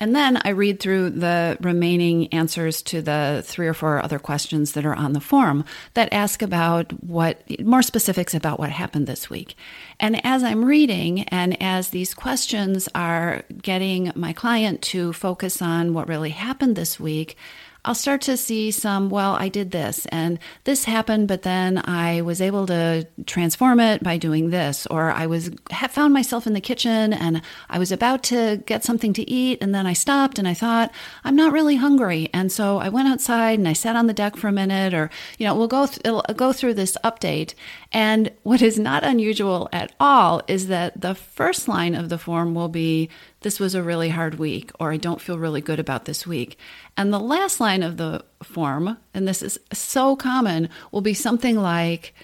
And 0.00 0.14
then 0.14 0.40
I 0.44 0.50
read 0.50 0.80
through 0.80 1.10
the 1.10 1.56
remaining 1.60 2.26
answers 2.28 2.82
to 2.82 3.00
the 3.00 3.42
three 3.46 3.68
or 3.68 3.74
four 3.74 4.02
other 4.02 4.18
questions 4.18 4.72
that 4.72 4.84
are 4.84 4.94
on 4.94 5.12
the 5.12 5.20
form 5.20 5.64
that 5.94 6.12
ask 6.12 6.42
about 6.42 6.92
what 7.04 7.40
more 7.60 7.80
specifics 7.80 8.34
about 8.34 8.58
what 8.58 8.70
happened 8.70 9.06
this 9.06 9.30
week. 9.30 9.54
And 10.00 10.20
as 10.26 10.42
I'm 10.42 10.64
reading, 10.64 11.22
and 11.28 11.56
as 11.62 11.90
these 11.90 12.12
questions 12.12 12.88
are 12.94 13.44
getting 13.62 14.10
my 14.16 14.32
client 14.32 14.82
to 14.82 15.12
focus 15.12 15.62
on 15.62 15.94
what 15.94 16.08
really 16.08 16.30
happened 16.30 16.74
this 16.74 16.98
week, 16.98 17.36
I'll 17.84 17.94
start 17.94 18.22
to 18.22 18.36
see 18.36 18.70
some, 18.70 19.10
well, 19.10 19.34
I 19.34 19.48
did 19.48 19.70
this 19.70 20.06
and 20.06 20.38
this 20.64 20.84
happened, 20.84 21.28
but 21.28 21.42
then 21.42 21.82
I 21.84 22.22
was 22.22 22.40
able 22.40 22.66
to 22.66 23.06
transform 23.26 23.78
it 23.78 24.02
by 24.02 24.16
doing 24.16 24.50
this. 24.50 24.86
Or 24.86 25.10
I 25.10 25.26
was 25.26 25.50
found 25.90 26.14
myself 26.14 26.46
in 26.46 26.54
the 26.54 26.60
kitchen 26.62 27.12
and 27.12 27.42
I 27.68 27.78
was 27.78 27.92
about 27.92 28.22
to 28.24 28.62
get 28.64 28.84
something 28.84 29.12
to 29.14 29.30
eat 29.30 29.58
and 29.60 29.74
then 29.74 29.86
I 29.86 29.92
stopped 29.92 30.38
and 30.38 30.48
I 30.48 30.54
thought, 30.54 30.92
I'm 31.24 31.36
not 31.36 31.52
really 31.52 31.76
hungry. 31.76 32.30
And 32.32 32.50
so 32.50 32.78
I 32.78 32.88
went 32.88 33.08
outside 33.08 33.58
and 33.58 33.68
I 33.68 33.74
sat 33.74 33.96
on 33.96 34.06
the 34.06 34.14
deck 34.14 34.36
for 34.36 34.48
a 34.48 34.52
minute 34.52 34.94
or, 34.94 35.10
you 35.38 35.46
know, 35.46 35.54
we'll 35.54 35.68
go, 35.68 35.86
th- 35.86 36.22
go 36.36 36.52
through 36.54 36.74
this 36.74 36.96
update. 37.04 37.54
And 37.92 38.30
what 38.44 38.62
is 38.62 38.78
not 38.78 39.04
unusual 39.04 39.68
at 39.72 39.92
all 40.00 40.42
is 40.48 40.68
that 40.68 41.00
the 41.00 41.14
first 41.14 41.68
line 41.68 41.94
of 41.94 42.08
the 42.08 42.18
form 42.18 42.54
will 42.54 42.68
be, 42.68 43.10
this 43.44 43.60
was 43.60 43.74
a 43.74 43.82
really 43.82 44.08
hard 44.08 44.36
week, 44.36 44.72
or 44.80 44.90
I 44.90 44.96
don't 44.96 45.20
feel 45.20 45.38
really 45.38 45.60
good 45.60 45.78
about 45.78 46.06
this 46.06 46.26
week. 46.26 46.58
And 46.96 47.12
the 47.12 47.20
last 47.20 47.60
line 47.60 47.82
of 47.82 47.98
the 47.98 48.24
form, 48.42 48.96
and 49.12 49.28
this 49.28 49.42
is 49.42 49.60
so 49.70 50.16
common, 50.16 50.70
will 50.90 51.02
be 51.02 51.12
something 51.12 51.56
like, 51.56 52.14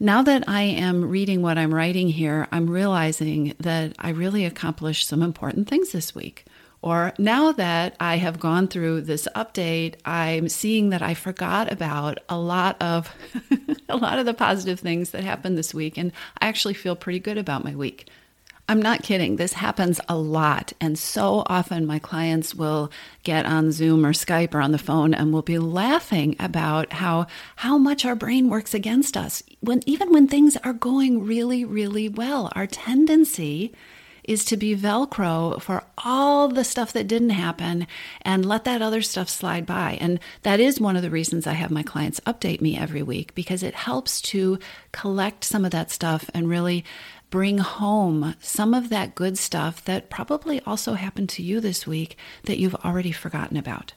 now 0.00 0.22
that 0.22 0.48
I 0.48 0.62
am 0.62 1.04
reading 1.04 1.42
what 1.42 1.58
I'm 1.58 1.74
writing 1.74 2.08
here, 2.08 2.48
I'm 2.50 2.70
realizing 2.70 3.54
that 3.60 3.94
I 3.98 4.08
really 4.08 4.46
accomplished 4.46 5.06
some 5.06 5.22
important 5.22 5.68
things 5.68 5.92
this 5.92 6.14
week. 6.14 6.46
Or 6.80 7.12
now 7.18 7.52
that 7.52 7.94
I 8.00 8.16
have 8.16 8.40
gone 8.40 8.68
through 8.68 9.02
this 9.02 9.28
update, 9.36 9.96
I'm 10.06 10.48
seeing 10.48 10.90
that 10.90 11.02
I 11.02 11.12
forgot 11.12 11.70
about 11.70 12.20
a 12.28 12.38
lot 12.38 12.80
of 12.80 13.14
a 13.88 13.96
lot 13.96 14.18
of 14.18 14.24
the 14.24 14.34
positive 14.34 14.80
things 14.80 15.10
that 15.10 15.24
happened 15.24 15.58
this 15.58 15.74
week 15.74 15.98
and 15.98 16.12
I 16.40 16.46
actually 16.46 16.74
feel 16.74 16.94
pretty 16.96 17.18
good 17.18 17.36
about 17.36 17.64
my 17.64 17.74
week. 17.74 18.08
I'm 18.70 18.82
not 18.82 19.02
kidding. 19.02 19.36
This 19.36 19.54
happens 19.54 19.98
a 20.10 20.16
lot. 20.16 20.74
And 20.78 20.98
so 20.98 21.42
often 21.46 21.86
my 21.86 21.98
clients 21.98 22.54
will 22.54 22.92
get 23.22 23.46
on 23.46 23.72
Zoom 23.72 24.04
or 24.04 24.12
Skype 24.12 24.52
or 24.54 24.60
on 24.60 24.72
the 24.72 24.78
phone 24.78 25.14
and 25.14 25.32
will 25.32 25.40
be 25.40 25.58
laughing 25.58 26.36
about 26.38 26.92
how 26.92 27.26
how 27.56 27.78
much 27.78 28.04
our 28.04 28.14
brain 28.14 28.50
works 28.50 28.74
against 28.74 29.16
us. 29.16 29.42
When 29.60 29.80
even 29.86 30.12
when 30.12 30.28
things 30.28 30.58
are 30.58 30.74
going 30.74 31.24
really, 31.24 31.64
really 31.64 32.10
well, 32.10 32.52
our 32.54 32.66
tendency 32.66 33.72
is 34.28 34.44
to 34.44 34.58
be 34.58 34.76
Velcro 34.76 35.60
for 35.60 35.82
all 35.96 36.48
the 36.48 36.62
stuff 36.62 36.92
that 36.92 37.08
didn't 37.08 37.30
happen 37.30 37.86
and 38.20 38.44
let 38.44 38.64
that 38.64 38.82
other 38.82 39.00
stuff 39.00 39.26
slide 39.26 39.64
by. 39.64 39.96
And 40.02 40.20
that 40.42 40.60
is 40.60 40.78
one 40.78 40.96
of 40.96 41.02
the 41.02 41.10
reasons 41.10 41.46
I 41.46 41.54
have 41.54 41.70
my 41.70 41.82
clients 41.82 42.20
update 42.20 42.60
me 42.60 42.76
every 42.76 43.02
week 43.02 43.34
because 43.34 43.62
it 43.62 43.74
helps 43.74 44.20
to 44.22 44.58
collect 44.92 45.44
some 45.44 45.64
of 45.64 45.70
that 45.70 45.90
stuff 45.90 46.28
and 46.34 46.46
really 46.46 46.84
bring 47.30 47.58
home 47.58 48.34
some 48.40 48.74
of 48.74 48.88
that 48.88 49.14
good 49.14 49.36
stuff 49.38 49.84
that 49.84 50.10
probably 50.10 50.60
also 50.62 50.94
happened 50.94 51.28
to 51.30 51.42
you 51.42 51.60
this 51.60 51.86
week 51.86 52.16
that 52.44 52.58
you've 52.58 52.74
already 52.76 53.12
forgotten 53.12 53.56
about. 53.56 53.92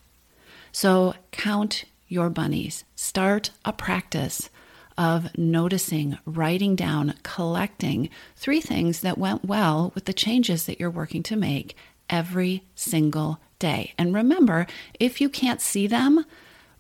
So 0.72 1.14
count 1.32 1.86
your 2.08 2.30
bunnies. 2.30 2.84
Start 2.96 3.52
a 3.64 3.72
practice 3.74 4.50
of 4.98 5.36
noticing, 5.38 6.18
writing 6.26 6.76
down, 6.76 7.14
collecting 7.24 8.10
three 8.36 8.60
things 8.62 9.02
that 9.02 9.18
went 9.18 9.46
well 9.46 9.92
with 9.96 10.06
the 10.06 10.14
changes 10.14 10.66
that 10.66 10.80
you're 10.80 10.90
working 10.90 11.24
to 11.24 11.36
make 11.36 11.76
every 12.10 12.64
single 12.76 13.40
day. 13.58 13.94
And 13.98 14.14
remember, 14.14 14.68
if 15.00 15.22
you 15.22 15.30
can't 15.30 15.62
see 15.62 15.88
them, 15.88 16.26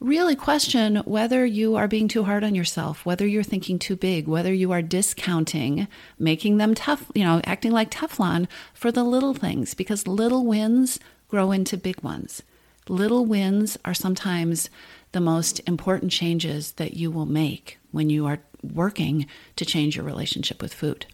really 0.02 0.36
question 0.36 0.98
whether 1.06 1.46
you 1.46 1.76
are 1.76 1.88
being 1.88 2.08
too 2.08 2.24
hard 2.24 2.44
on 2.44 2.56
yourself, 2.56 3.06
whether 3.06 3.26
you're 3.26 3.44
thinking 3.44 3.78
too 3.78 3.96
big, 3.96 4.28
whether 4.28 4.52
you 4.52 4.72
are 4.72 4.82
discounting, 4.82 5.88
making 6.18 6.58
them 6.58 6.74
tough, 6.74 7.10
you 7.14 7.24
know, 7.24 7.40
acting 7.46 7.72
like 7.72 7.92
Teflon 7.92 8.48
for 8.74 8.92
the 8.92 9.04
little 9.04 9.36
things, 9.36 9.76
because 9.76 10.08
little 10.08 10.46
wins 10.46 11.00
grow 11.30 11.52
into 11.52 11.78
big 11.78 12.02
ones. 12.02 12.42
Little 12.90 13.26
wins 13.26 13.78
are 13.86 13.94
sometimes 13.94 14.70
the 15.12 15.22
most 15.22 15.62
important 15.68 16.12
changes 16.12 16.74
that 16.74 16.96
you 16.96 17.12
will 17.12 17.28
make 17.28 17.78
when 17.92 18.10
you 18.10 18.26
are 18.26 18.40
working 18.64 19.28
to 19.56 19.66
change 19.66 19.96
your 19.96 20.06
relationship 20.06 20.62
with 20.62 20.74
food. 20.74 21.06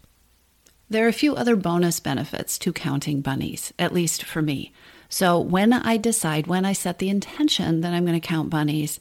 There 0.89 1.05
are 1.05 1.09
a 1.09 1.13
few 1.13 1.35
other 1.35 1.57
bonus 1.57 1.99
benefits 1.99 2.57
to 2.59 2.71
counting 2.71 3.19
bunnies, 3.19 3.73
at 3.77 3.93
least 3.93 4.23
for 4.23 4.41
me. 4.41 4.71
So 5.09 5.39
when 5.39 5.73
I 5.73 5.97
decide, 5.97 6.47
when 6.47 6.65
I 6.65 6.73
set 6.73 6.99
the 6.99 7.09
intention 7.09 7.81
that 7.81 7.93
I'm 7.93 8.05
going 8.05 8.19
to 8.19 8.27
count 8.27 8.49
bunnies, 8.49 8.99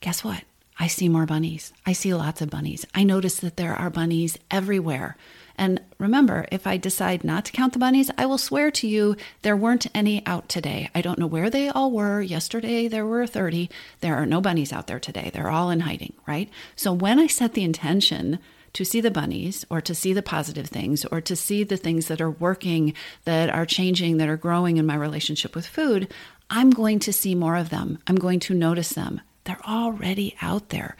guess 0.00 0.24
what? 0.24 0.42
I 0.78 0.88
see 0.88 1.08
more 1.08 1.24
bunnies. 1.24 1.72
I 1.86 1.92
see 1.92 2.12
lots 2.12 2.42
of 2.42 2.50
bunnies. 2.50 2.84
I 2.94 3.02
notice 3.02 3.36
that 3.40 3.56
there 3.56 3.74
are 3.74 3.88
bunnies 3.88 4.36
everywhere. 4.50 5.16
And 5.58 5.80
remember, 5.98 6.46
if 6.52 6.66
I 6.66 6.76
decide 6.76 7.24
not 7.24 7.46
to 7.46 7.52
count 7.52 7.72
the 7.72 7.78
bunnies, 7.78 8.10
I 8.18 8.26
will 8.26 8.36
swear 8.36 8.70
to 8.72 8.86
you 8.86 9.16
there 9.40 9.56
weren't 9.56 9.86
any 9.94 10.24
out 10.26 10.50
today. 10.50 10.90
I 10.94 11.00
don't 11.00 11.18
know 11.18 11.26
where 11.26 11.48
they 11.48 11.70
all 11.70 11.90
were. 11.90 12.20
Yesterday 12.20 12.88
there 12.88 13.06
were 13.06 13.26
30. 13.26 13.70
There 14.00 14.16
are 14.16 14.26
no 14.26 14.42
bunnies 14.42 14.72
out 14.72 14.86
there 14.86 15.00
today. 15.00 15.30
They're 15.32 15.50
all 15.50 15.70
in 15.70 15.80
hiding, 15.80 16.12
right? 16.26 16.50
So 16.74 16.92
when 16.92 17.18
I 17.18 17.26
set 17.26 17.54
the 17.54 17.64
intention 17.64 18.38
to 18.76 18.84
see 18.84 19.00
the 19.00 19.10
bunnies 19.10 19.64
or 19.70 19.80
to 19.80 19.94
see 19.94 20.12
the 20.12 20.22
positive 20.22 20.66
things 20.66 21.06
or 21.06 21.22
to 21.22 21.34
see 21.34 21.64
the 21.64 21.78
things 21.78 22.08
that 22.08 22.20
are 22.20 22.30
working, 22.30 22.92
that 23.24 23.48
are 23.48 23.64
changing, 23.64 24.18
that 24.18 24.28
are 24.28 24.36
growing 24.36 24.76
in 24.76 24.84
my 24.84 24.94
relationship 24.94 25.56
with 25.56 25.66
food, 25.66 26.12
I'm 26.50 26.68
going 26.68 26.98
to 26.98 27.12
see 27.12 27.34
more 27.34 27.56
of 27.56 27.70
them. 27.70 27.98
I'm 28.06 28.16
going 28.16 28.38
to 28.40 28.52
notice 28.52 28.90
them. 28.90 29.22
They're 29.44 29.66
already 29.66 30.36
out 30.42 30.68
there. 30.68 30.94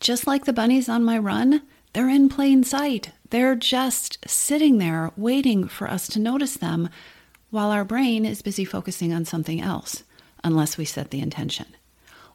Just 0.00 0.26
like 0.26 0.44
the 0.44 0.52
bunnies 0.52 0.88
on 0.88 1.04
my 1.04 1.18
run, 1.18 1.62
they're 1.92 2.08
in 2.08 2.28
plain 2.28 2.64
sight. 2.64 3.12
They're 3.30 3.54
just 3.54 4.18
sitting 4.28 4.78
there 4.78 5.12
waiting 5.16 5.68
for 5.68 5.88
us 5.88 6.08
to 6.08 6.18
notice 6.18 6.56
them 6.56 6.88
while 7.50 7.70
our 7.70 7.84
brain 7.84 8.26
is 8.26 8.42
busy 8.42 8.64
focusing 8.64 9.12
on 9.12 9.24
something 9.24 9.60
else, 9.60 10.02
unless 10.42 10.76
we 10.76 10.84
set 10.84 11.12
the 11.12 11.20
intention. 11.20 11.66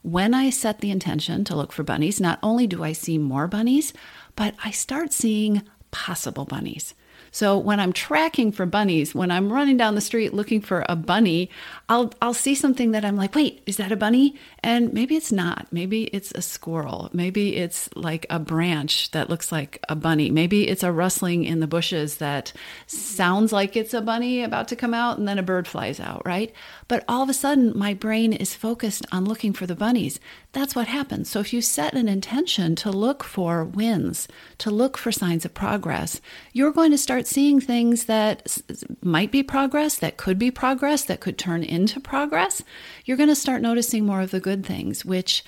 When 0.00 0.34
I 0.34 0.50
set 0.50 0.80
the 0.80 0.92
intention 0.92 1.42
to 1.44 1.56
look 1.56 1.72
for 1.72 1.82
bunnies, 1.82 2.20
not 2.20 2.38
only 2.40 2.68
do 2.68 2.84
I 2.84 2.92
see 2.92 3.18
more 3.18 3.48
bunnies, 3.48 3.92
but 4.36 4.54
I 4.62 4.70
start 4.70 5.12
seeing 5.12 5.62
possible 5.90 6.44
bunnies. 6.44 6.94
So 7.36 7.58
when 7.58 7.80
I'm 7.80 7.92
tracking 7.92 8.50
for 8.50 8.64
bunnies, 8.64 9.14
when 9.14 9.30
I'm 9.30 9.52
running 9.52 9.76
down 9.76 9.94
the 9.94 10.00
street 10.00 10.32
looking 10.32 10.62
for 10.62 10.86
a 10.88 10.96
bunny, 10.96 11.50
I'll 11.86 12.10
I'll 12.22 12.32
see 12.32 12.54
something 12.54 12.92
that 12.92 13.04
I'm 13.04 13.16
like, 13.16 13.34
"Wait, 13.34 13.62
is 13.66 13.76
that 13.76 13.92
a 13.92 13.96
bunny?" 13.96 14.36
And 14.60 14.90
maybe 14.94 15.16
it's 15.16 15.30
not. 15.30 15.66
Maybe 15.70 16.04
it's 16.04 16.32
a 16.32 16.40
squirrel. 16.40 17.10
Maybe 17.12 17.56
it's 17.56 17.90
like 17.94 18.24
a 18.30 18.38
branch 18.38 19.10
that 19.10 19.28
looks 19.28 19.52
like 19.52 19.84
a 19.86 19.94
bunny. 19.94 20.30
Maybe 20.30 20.66
it's 20.66 20.82
a 20.82 20.90
rustling 20.90 21.44
in 21.44 21.60
the 21.60 21.66
bushes 21.66 22.16
that 22.16 22.54
sounds 22.86 23.52
like 23.52 23.76
it's 23.76 23.92
a 23.92 24.00
bunny 24.00 24.42
about 24.42 24.68
to 24.68 24.76
come 24.76 24.94
out 24.94 25.18
and 25.18 25.28
then 25.28 25.38
a 25.38 25.42
bird 25.42 25.68
flies 25.68 26.00
out, 26.00 26.22
right? 26.24 26.54
But 26.88 27.04
all 27.06 27.22
of 27.22 27.28
a 27.28 27.34
sudden 27.34 27.74
my 27.76 27.92
brain 27.92 28.32
is 28.32 28.54
focused 28.54 29.04
on 29.12 29.26
looking 29.26 29.52
for 29.52 29.66
the 29.66 29.76
bunnies. 29.76 30.18
That's 30.52 30.74
what 30.74 30.88
happens. 30.88 31.28
So 31.28 31.40
if 31.40 31.52
you 31.52 31.60
set 31.60 31.92
an 31.92 32.08
intention 32.08 32.76
to 32.76 32.90
look 32.90 33.22
for 33.22 33.62
wins, 33.62 34.26
to 34.56 34.70
look 34.70 34.96
for 34.96 35.12
signs 35.12 35.44
of 35.44 35.52
progress, 35.52 36.22
you're 36.54 36.72
going 36.72 36.92
to 36.92 36.98
start 36.98 37.25
seeing 37.26 37.60
things 37.60 38.04
that 38.06 38.58
might 39.02 39.30
be 39.30 39.42
progress, 39.42 39.96
that 39.98 40.16
could 40.16 40.38
be 40.38 40.50
progress, 40.50 41.04
that 41.04 41.20
could 41.20 41.38
turn 41.38 41.62
into 41.62 42.00
progress. 42.00 42.62
You're 43.04 43.16
going 43.16 43.28
to 43.28 43.36
start 43.36 43.62
noticing 43.62 44.04
more 44.04 44.20
of 44.20 44.30
the 44.30 44.40
good 44.40 44.64
things, 44.64 45.04
which 45.04 45.44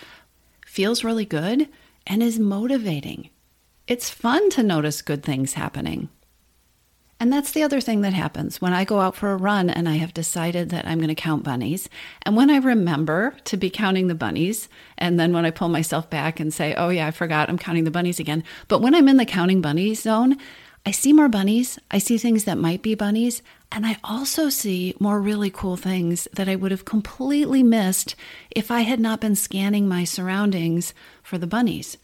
feels 0.66 1.04
really 1.04 1.24
good 1.24 1.68
and 2.06 2.22
is 2.22 2.38
motivating. 2.38 3.30
It's 3.86 4.10
fun 4.10 4.50
to 4.50 4.62
notice 4.62 5.02
good 5.02 5.22
things 5.22 5.54
happening. 5.54 6.08
And 7.20 7.32
that's 7.32 7.50
the 7.50 7.64
other 7.64 7.80
thing 7.80 8.02
that 8.02 8.12
happens 8.12 8.60
when 8.60 8.72
I 8.72 8.84
go 8.84 9.00
out 9.00 9.16
for 9.16 9.32
a 9.32 9.36
run 9.36 9.70
and 9.70 9.88
I 9.88 9.96
have 9.96 10.14
decided 10.14 10.70
that 10.70 10.86
I'm 10.86 10.98
going 10.98 11.08
to 11.08 11.16
count 11.16 11.42
bunnies. 11.42 11.88
And 12.22 12.36
when 12.36 12.48
I 12.48 12.58
remember 12.58 13.34
to 13.44 13.56
be 13.56 13.70
counting 13.70 14.06
the 14.06 14.14
bunnies, 14.14 14.68
and 14.96 15.18
then 15.18 15.32
when 15.32 15.44
I 15.44 15.50
pull 15.50 15.68
myself 15.68 16.08
back 16.08 16.38
and 16.38 16.54
say, 16.54 16.74
oh, 16.74 16.90
yeah, 16.90 17.08
I 17.08 17.10
forgot, 17.10 17.48
I'm 17.48 17.58
counting 17.58 17.82
the 17.82 17.90
bunnies 17.90 18.20
again. 18.20 18.44
But 18.68 18.82
when 18.82 18.94
I'm 18.94 19.08
in 19.08 19.16
the 19.16 19.24
counting 19.24 19.60
bunnies 19.60 20.02
zone, 20.02 20.36
I 20.88 20.90
see 20.90 21.12
more 21.12 21.28
bunnies. 21.28 21.78
I 21.90 21.98
see 21.98 22.16
things 22.16 22.44
that 22.44 22.56
might 22.56 22.80
be 22.80 22.94
bunnies. 22.94 23.42
And 23.70 23.84
I 23.84 23.98
also 24.02 24.48
see 24.48 24.94
more 24.98 25.20
really 25.20 25.50
cool 25.50 25.76
things 25.76 26.26
that 26.32 26.48
I 26.48 26.56
would 26.56 26.70
have 26.70 26.86
completely 26.86 27.62
missed 27.62 28.16
if 28.50 28.70
I 28.70 28.80
had 28.80 28.98
not 28.98 29.20
been 29.20 29.36
scanning 29.36 29.86
my 29.86 30.04
surroundings 30.04 30.94
for 31.22 31.36
the 31.36 31.46
bunnies. 31.46 31.98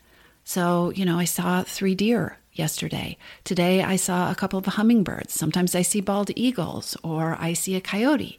So, 0.45 0.91
you 0.91 1.07
know, 1.07 1.19
I 1.19 1.25
saw 1.25 1.63
three 1.63 1.95
deer 1.95 2.37
yesterday. 2.53 3.17
Today 3.43 3.83
I 3.83 3.97
saw 3.97 4.31
a 4.31 4.35
couple 4.35 4.59
of 4.59 4.67
hummingbirds. 4.67 5.33
Sometimes 5.33 5.75
I 5.75 5.81
see 5.81 6.03
bald 6.03 6.31
eagles 6.37 6.95
or 7.03 7.39
I 7.41 7.55
see 7.55 7.77
a 7.77 7.81
coyote. 7.81 8.39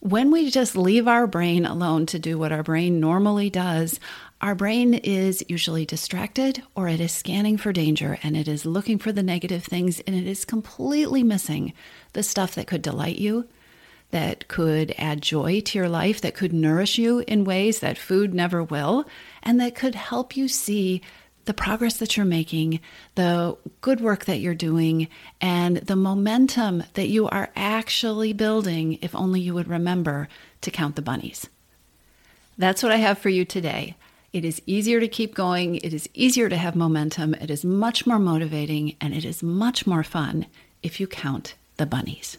When 0.00 0.30
we 0.30 0.50
just 0.50 0.78
leave 0.78 1.06
our 1.06 1.26
brain 1.26 1.66
alone 1.66 2.06
to 2.06 2.18
do 2.18 2.38
what 2.38 2.52
our 2.52 2.62
brain 2.62 3.00
normally 3.00 3.50
does, 3.50 4.00
our 4.40 4.54
brain 4.54 4.94
is 4.94 5.44
usually 5.46 5.84
distracted 5.84 6.62
or 6.74 6.88
it 6.88 7.00
is 7.00 7.12
scanning 7.12 7.58
for 7.58 7.70
danger 7.70 8.18
and 8.22 8.34
it 8.34 8.48
is 8.48 8.64
looking 8.64 8.98
for 8.98 9.12
the 9.12 9.22
negative 9.22 9.62
things 9.62 10.00
and 10.00 10.16
it 10.16 10.26
is 10.26 10.46
completely 10.46 11.22
missing 11.22 11.74
the 12.14 12.22
stuff 12.22 12.54
that 12.54 12.66
could 12.66 12.80
delight 12.80 13.18
you, 13.18 13.46
that 14.10 14.48
could 14.48 14.94
add 14.96 15.20
joy 15.20 15.60
to 15.60 15.78
your 15.78 15.90
life, 15.90 16.22
that 16.22 16.34
could 16.34 16.54
nourish 16.54 16.96
you 16.96 17.22
in 17.28 17.44
ways 17.44 17.80
that 17.80 17.98
food 17.98 18.32
never 18.32 18.64
will, 18.64 19.04
and 19.42 19.60
that 19.60 19.74
could 19.74 19.94
help 19.94 20.34
you 20.34 20.48
see 20.48 21.02
the 21.44 21.54
progress 21.54 21.96
that 21.96 22.16
you're 22.16 22.26
making, 22.26 22.80
the 23.14 23.56
good 23.80 24.00
work 24.00 24.24
that 24.26 24.40
you're 24.40 24.54
doing, 24.54 25.08
and 25.40 25.78
the 25.78 25.96
momentum 25.96 26.84
that 26.94 27.08
you 27.08 27.28
are 27.28 27.50
actually 27.56 28.32
building 28.32 28.98
if 29.02 29.14
only 29.14 29.40
you 29.40 29.54
would 29.54 29.68
remember 29.68 30.28
to 30.60 30.70
count 30.70 30.96
the 30.96 31.02
bunnies. 31.02 31.48
That's 32.58 32.82
what 32.82 32.92
I 32.92 32.96
have 32.96 33.18
for 33.18 33.30
you 33.30 33.44
today. 33.44 33.96
It 34.32 34.44
is 34.44 34.62
easier 34.66 35.00
to 35.00 35.08
keep 35.08 35.34
going, 35.34 35.76
it 35.76 35.92
is 35.92 36.08
easier 36.14 36.48
to 36.48 36.56
have 36.56 36.76
momentum, 36.76 37.34
it 37.34 37.50
is 37.50 37.64
much 37.64 38.06
more 38.06 38.18
motivating, 38.18 38.96
and 39.00 39.12
it 39.12 39.24
is 39.24 39.42
much 39.42 39.86
more 39.86 40.04
fun 40.04 40.46
if 40.82 41.00
you 41.00 41.06
count 41.06 41.54
the 41.78 41.86
bunnies. 41.86 42.38